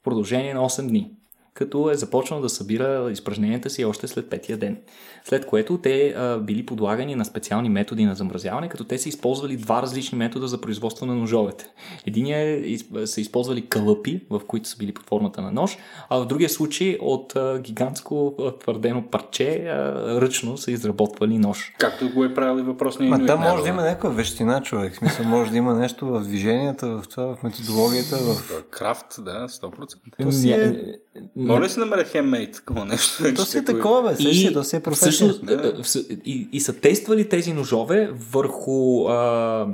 [0.00, 1.10] В продължение на 8 дни
[1.54, 4.78] като е започнал да събира изпражненията си още след петия ден.
[5.24, 9.56] След което те а, били подлагани на специални методи на замразяване, като те са използвали
[9.56, 11.66] два различни метода за производство на ножовете.
[12.06, 15.78] Единия е, са използвали кълъпи, в които са били под формата на нож,
[16.10, 21.74] а в другия случай от а, гигантско твърдено парче а, ръчно са изработвали нож.
[21.78, 24.94] Както го е правил и въпросния Ма там може да има някаква вещина, човек.
[24.94, 28.16] В смисъл, може да има нещо в движенията, в това, в методологията.
[28.16, 28.64] В...
[28.70, 29.94] Крафт, да, 100%.
[30.22, 30.98] То си е...
[31.44, 33.34] Може ли се намеря хеммейт такова нещо?
[33.34, 34.22] То си е такова, бе.
[34.22, 35.82] И, то си е всъщност, да.
[36.24, 39.66] и, и са тествали тези ножове върху, а,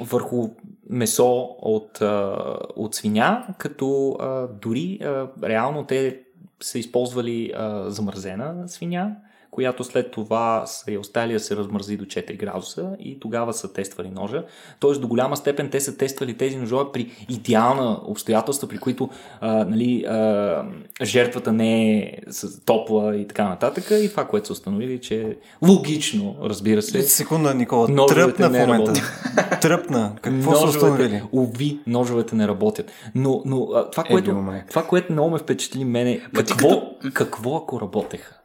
[0.00, 0.48] върху
[0.90, 2.36] месо от, а,
[2.76, 6.20] от свиня, като а, дори а, реално те
[6.62, 9.16] са използвали а, замързена свиня,
[9.52, 13.72] която след това са я оставили да се размързи до 4 градуса и тогава са
[13.72, 14.44] тествали ножа.
[14.80, 19.08] Тоест до голяма степен те са тествали тези ножове при идеална обстоятелства, при които
[19.40, 20.64] а, нали, а,
[21.02, 22.18] жертвата не е
[22.66, 23.84] топла и така нататък.
[23.90, 25.36] И това, което са установили, че
[25.68, 27.02] логично, разбира се.
[27.02, 28.92] Секунда, Никола, тръпна в момента.
[29.60, 30.12] тръпна.
[30.20, 31.22] Какво са установили?
[31.32, 32.90] Уви, ножовете не работят.
[33.14, 36.82] Но, но това, което, е, това, което много ме впечатли мене, какво,
[37.14, 38.41] какво ако работеха?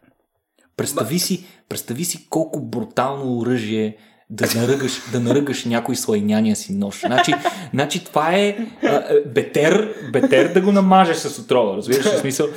[0.77, 3.97] Представи си, представи си колко брутално оръжие
[4.29, 6.99] да наръгаш, да наръгаш някой слайняния си нож.
[6.99, 7.33] Значи,
[7.73, 12.47] значи това е а, бетер, бетер да го намажеш с отрова, разбираш ли смисъл?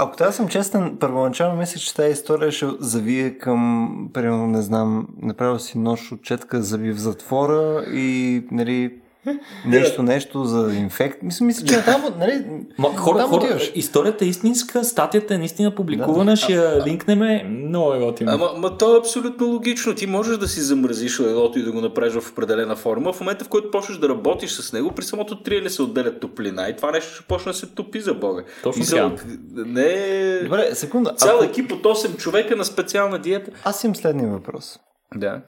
[0.00, 5.08] Ако трябва съм честен, първоначално мисля, че тази история ще завие към, примерно, не знам,
[5.22, 8.92] направил си нож от четка, заби в затвора и, нали,
[9.66, 11.22] нещо, нещо за инфект.
[11.22, 12.44] Мисля, мисля че там, нали,
[12.78, 16.36] Ма, хора, там хора, историята е истинска, статията е наистина публикувана, да.
[16.36, 18.32] ще я линкнеме, много е готино.
[18.32, 19.94] Ама, ама то е абсолютно логично.
[19.94, 23.12] Ти можеш да си замразиш ледото и да го направиш в определена форма.
[23.12, 26.68] В момента, в който почнеш да работиш с него, при самото триене се отделят топлина
[26.68, 28.42] и това нещо ще почне да се топи за Бога.
[28.62, 29.10] Точно така.
[29.54, 31.14] Не е Добре, секунда.
[31.14, 31.44] Цял ако...
[31.44, 33.50] екип от 8 човека на специална диета.
[33.64, 34.78] Аз имам следния въпрос.
[35.14, 35.42] Да.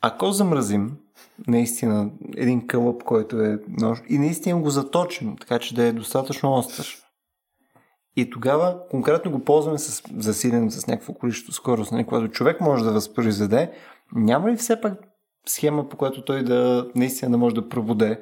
[0.00, 0.90] Ако замразим
[1.46, 6.54] наистина един кълъп, който е нож и наистина го заточим, така че да е достатъчно
[6.54, 6.96] остър.
[8.16, 12.84] И тогава конкретно го ползваме с засилен с някакво количество скорост, нали, което човек може
[12.84, 13.72] да възпроизведе.
[14.14, 14.92] Няма ли все пак
[15.46, 18.20] схема, по която той да наистина да може да пробуде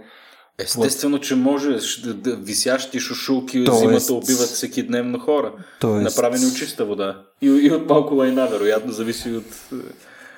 [0.58, 1.78] Естествено, че може
[2.14, 3.80] да, висящи шушулки Тоест...
[3.80, 5.52] зимата убиват всеки дневно хора.
[5.80, 6.04] Тоест...
[6.04, 7.22] Направени от чиста вода.
[7.42, 9.44] И, и от малко лайна, вероятно, зависи от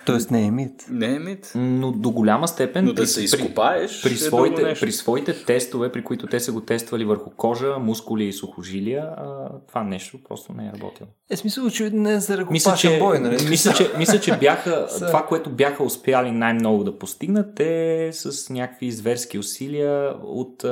[0.07, 0.87] Тоест не е мит.
[0.91, 1.53] Не е мит.
[1.55, 2.85] Но до голяма степен.
[2.85, 4.03] Но да при, се изкопаеш.
[4.03, 7.79] При, при, е своите, при своите тестове, при които те са го тествали върху кожа,
[7.79, 11.09] мускули и сухожилия, а, това нещо просто не е работило.
[11.31, 13.49] Е, смисъл, очевидно не е за мисля, че, бой, нали?
[13.49, 18.91] Мисля, че, мисля, че бяха, това, което бяха успяли най-много да постигнат е с някакви
[18.91, 20.65] зверски усилия от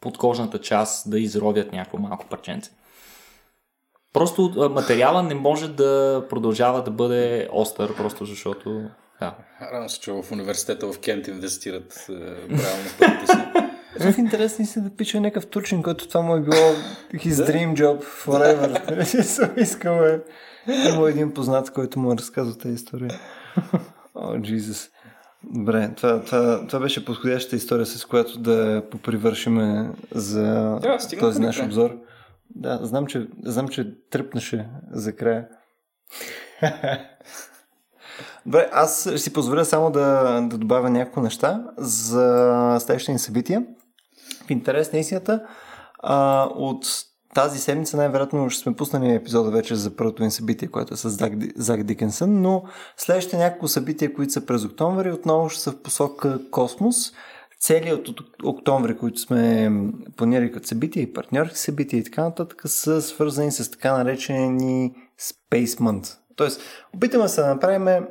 [0.00, 2.70] подкожната част да изровят някакво малко парченце.
[4.16, 8.82] Просто материала не може да продължава да бъде остър, просто защото...
[9.20, 9.34] Да.
[9.72, 12.12] Радвам се, че в университета в Кент инвестират е,
[12.46, 13.38] правилно парите си.
[14.12, 16.74] В интересни си да пише някакъв турчин, който това му е било
[17.14, 19.60] his dream job forever.
[19.62, 20.20] Искал е.
[20.94, 23.10] Има един познат, който му е разказал тази история.
[24.14, 24.90] О, oh, Jesus.
[25.44, 30.42] Добре, това, това, това беше подходяща история, с която да попривършиме за
[30.82, 31.90] да, този наш обзор.
[32.58, 35.48] Да, знам, че, знам, че тръпнаше за края.
[38.46, 43.66] Добре, аз ще си позволя само да, да добавя няколко неща за следващите ни събития.
[44.46, 45.46] В интерес на истината,
[45.98, 46.86] а, от
[47.34, 51.10] тази седмица най-вероятно ще сме пуснали епизода вече за първото ни събитие, което е с
[51.10, 52.62] Зак, Зак Дикенсън, но
[52.96, 57.12] следващите няколко събития, които са през октомври, отново ще са в посока Космос.
[57.66, 59.72] Целият от октомври, които сме
[60.16, 65.66] планирали като събития и партньорски събития и така нататък, са свързани с така наречени Space
[65.80, 66.16] Month.
[66.36, 66.60] Тоест,
[66.94, 68.04] опитаме се да направим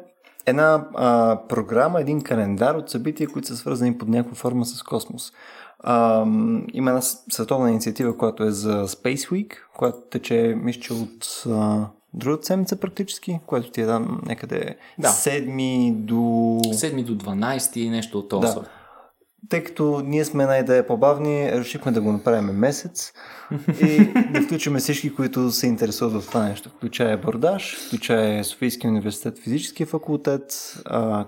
[0.46, 5.32] една а, програма, един календар от събития, които са свързани под някаква форма с космос.
[5.80, 6.22] А,
[6.74, 7.02] има една
[7.32, 13.40] световна инициатива, която е за Space Week, която тече, мисля, от а, другата седмица практически,
[13.46, 15.08] което ти е там някъде Да.
[15.08, 16.16] 7 до...
[16.16, 18.66] 7 до 12 и нещо от този Да.
[19.50, 23.14] Тъй като ние сме една идея по-бавни, решихме да го направим месец
[23.82, 23.98] и
[24.34, 26.70] да включим всички, които се интересуват в това нещо.
[26.70, 30.76] Включая Бордаш, включая Софийския университет физически факултет,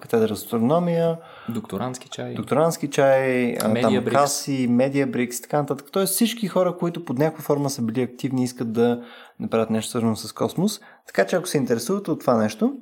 [0.01, 1.17] катедра астрономия,
[1.49, 2.33] Докторантски чай.
[2.33, 4.05] докторантски чай, там.
[4.05, 5.87] Каси, Медиабрикс така нататък.
[5.91, 9.01] Тоест всички хора, които под някаква форма са били активни, искат да
[9.39, 10.79] направят нещо свързано с космос.
[11.07, 12.73] Така че ако се интересувате от това нещо,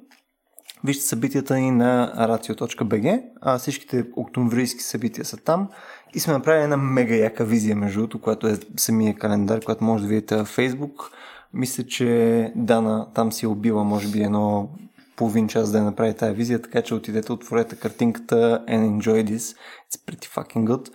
[0.86, 5.69] вижте събитията ни на ratio.bg, а всичките октомврийски събития са там
[6.13, 10.03] и сме направили една мега яка визия, между другото, която е самия календар, който може
[10.03, 11.11] да видите във Facebook.
[11.53, 14.69] Мисля, че Дана там си е убила, може би, едно
[15.15, 19.38] половин час да я направи тази визия, така че отидете, отворете картинката and enjoy this.
[19.38, 20.89] It's pretty fucking good.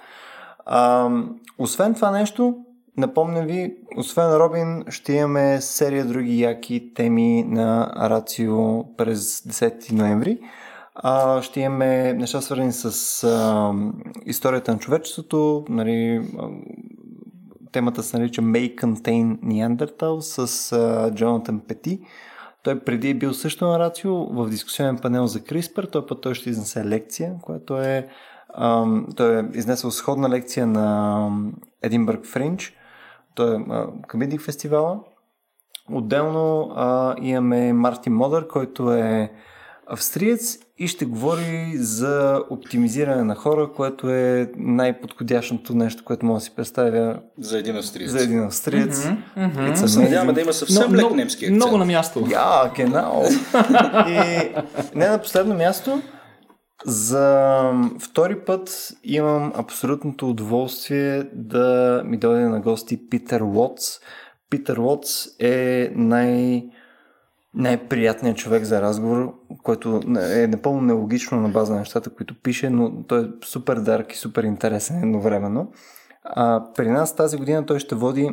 [0.67, 1.11] А,
[1.59, 2.57] освен това нещо,
[3.01, 10.39] напомням ви, освен Робин, ще имаме серия други яки теми на Рацио през 10 ноември.
[10.95, 13.73] А, ще имаме неща свързани с а,
[14.27, 16.29] историята на човечеството, нали,
[17.73, 22.01] темата се нарича May Contain Neanderthal с а, Джонатан Пети.
[22.63, 26.35] Той преди е бил също на Рацио в дискусионен панел за CRISPR, той път той
[26.35, 28.09] ще изнесе лекция, която е
[28.55, 31.29] ам, той е изнесъл сходна лекция на
[31.83, 32.77] Единбърг Фринч,
[33.41, 35.01] той е Комедик фестивала.
[35.93, 39.31] Отделно а, имаме Мартин Модър, който е
[39.87, 46.45] австриец и ще говори за оптимизиране на хора, което е най-подходящото нещо, което мога да
[46.45, 48.11] си представя За един австриец.
[48.11, 49.09] за един австриец.
[49.39, 51.57] It's Се надяваме да има съвсем лек немски акцент.
[51.57, 52.21] много на място.
[52.21, 53.31] Ja, genau.
[54.09, 54.51] И
[54.95, 56.03] не на последно място,
[56.87, 63.85] за втори път имам абсолютното удоволствие да ми дойде на гости Питър Уотс.
[64.51, 66.65] Питър Уотс е най-
[67.55, 73.03] най-приятният човек за разговор, който е напълно нелогично на база на нещата, които пише, но
[73.03, 75.73] той е супер дарк и супер интересен едновременно.
[76.25, 78.31] А, при нас тази година той ще води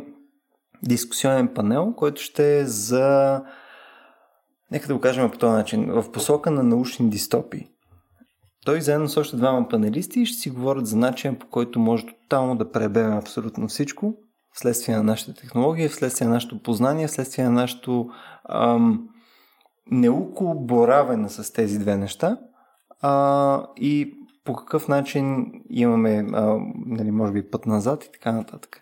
[0.82, 3.40] дискусионен панел, който ще е за
[4.70, 5.92] Нека да го кажем по този начин.
[5.92, 7.68] В посока на научни дистопии.
[8.68, 12.56] Той заедно с още двама панелисти ще си говорят за начин, по който може тотално
[12.56, 14.14] да пребеме абсолютно всичко,
[14.52, 18.10] вследствие на нашите технологии, вследствие на нашето познание, вследствие на нашето
[18.48, 19.08] ам,
[19.90, 22.38] неуко боравене с тези две неща
[23.00, 24.14] а, и
[24.44, 26.56] по какъв начин имаме, а,
[26.86, 28.80] нали, може би, път назад и така нататък.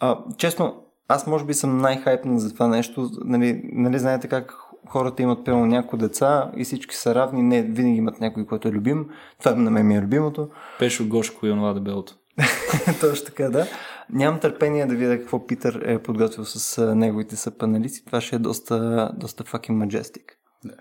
[0.00, 3.10] А, честно, аз може би съм най-хайпнат за това нещо.
[3.24, 4.54] Нали, нали знаете как
[4.92, 7.42] хората имат пълно някои деца и всички са равни.
[7.42, 9.06] Не, винаги имат някой, който е любим.
[9.38, 10.48] Това на мен ми е любимото.
[10.78, 12.14] Пешо Гошко и онова дебелото.
[13.00, 13.66] Точно така, да.
[14.10, 18.04] Нямам търпение да видя какво Питър е подготвил с неговите съпаналисти.
[18.04, 20.22] Това ще е доста, доста fucking majestic.
[20.64, 20.74] Да.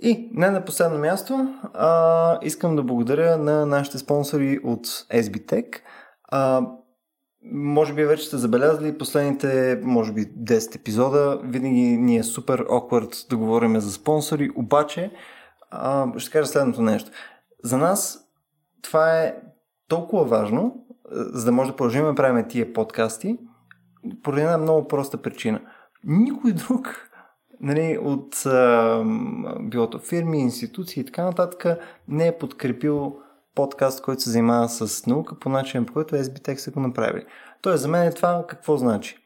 [0.00, 5.76] И не на последно място, а, искам да благодаря на нашите спонсори от SBTech.
[6.28, 6.66] А,
[7.42, 11.40] може би вече сте забелязали последните, може би 10 епизода.
[11.44, 15.10] Винаги ни е супер awkward да говорим за спонсори, обаче
[15.70, 17.10] а, ще кажа следното нещо.
[17.64, 18.28] За нас
[18.82, 19.34] това е
[19.88, 23.38] толкова важно, за да може да продължим да правим тия подкасти,
[24.22, 25.60] поради една много проста причина.
[26.04, 27.10] Никой друг
[27.60, 29.04] нали, от а,
[29.60, 31.78] билото фирми, институции и така нататък
[32.08, 33.16] не е подкрепил
[33.54, 37.24] подкаст, който се занимава с наука по начин, по който SBTech са го направили.
[37.62, 39.16] Тоест, за мен е това какво значи?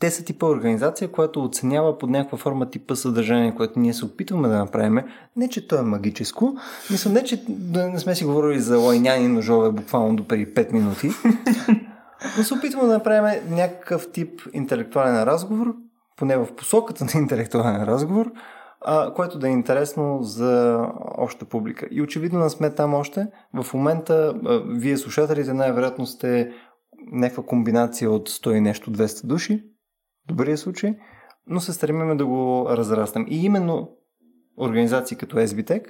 [0.00, 4.48] Те са типа организация, която оценява под някаква форма типа съдържание, което ние се опитваме
[4.48, 4.98] да направим.
[5.36, 6.56] Не, че то е магическо.
[6.90, 10.72] Мисля, не, че да не сме си говорили за лайняни ножове буквално до преди 5
[10.72, 11.10] минути.
[12.38, 15.74] Но се опитваме да направим някакъв тип интелектуален разговор,
[16.16, 18.32] поне в посоката на интелектуален разговор,
[18.80, 20.82] а, което да е интересно за
[21.18, 21.88] обща публика.
[21.90, 23.26] И очевидно не сме там още.
[23.62, 26.52] В момента а, вие слушателите най-вероятно сте
[27.12, 29.64] някаква комбинация от 100 и нещо 200 души,
[30.24, 30.94] в добрия случай,
[31.46, 33.26] но се стремиме да го разрастем.
[33.28, 33.90] И именно
[34.58, 35.84] организации като SBTech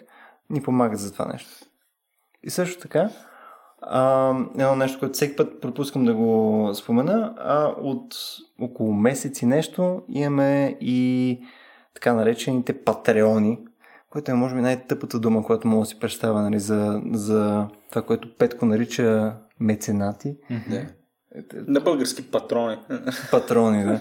[0.50, 1.50] ни помагат за това нещо.
[2.42, 3.10] И също така,
[3.80, 8.14] а, едно нещо, което всеки път пропускам да го спомена, а от
[8.60, 11.40] около месец и нещо имаме и
[11.96, 13.58] така наречените патреони,
[14.10, 18.02] което е може би най-тъпата дума, която мога да си представя нали, за, за това,
[18.02, 20.36] което Петко нарича меценати.
[20.70, 20.86] Да.
[21.66, 22.76] На български патрони.
[23.30, 24.00] Патрони, да.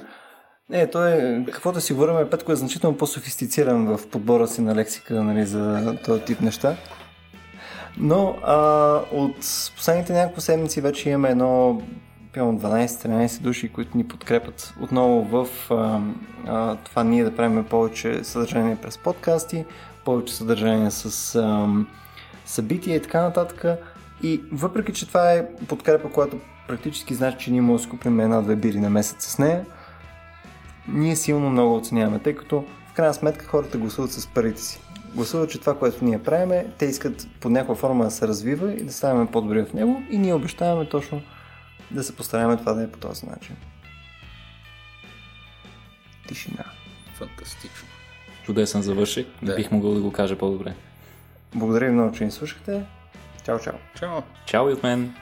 [0.69, 4.75] Не, то е, какво да си говорим, Петко е значително по-софистициран в подбора си на
[4.75, 6.75] лексика нали, за този тип неща.
[7.97, 8.57] Но а,
[9.11, 9.35] от
[9.75, 11.81] последните няколко седмици вече имаме едно
[12.41, 15.99] 12-13 души, които ни подкрепят отново в а,
[16.47, 19.65] а, това ние да правим повече съдържание през подкасти,
[20.05, 21.67] повече съдържание с а,
[22.45, 23.65] събития и така нататък.
[24.23, 28.55] И въпреки, че това е подкрепа, която практически значи, че ние можем да купим една-две
[28.55, 29.65] бири на месец с нея,
[30.87, 34.81] ние силно много оценяваме, тъй като в крайна сметка хората гласуват с парите си.
[35.15, 38.83] Гласуват, че това, което ние правиме, те искат под някаква форма да се развива и
[38.83, 41.21] да ставаме по-добри в него и ние обещаваме точно
[41.91, 43.55] да се постараем това да е по този начин.
[46.27, 46.63] Тишина.
[47.13, 47.87] Фантастично.
[48.43, 49.27] Чудесен завършик.
[49.41, 49.55] Не Да.
[49.55, 50.73] бих могъл да го кажа по-добре.
[51.55, 52.83] Благодаря ви много, че ни слушахте.
[53.45, 53.73] Чао, чао.
[53.99, 54.21] Чао.
[54.45, 55.13] Чао и от мен!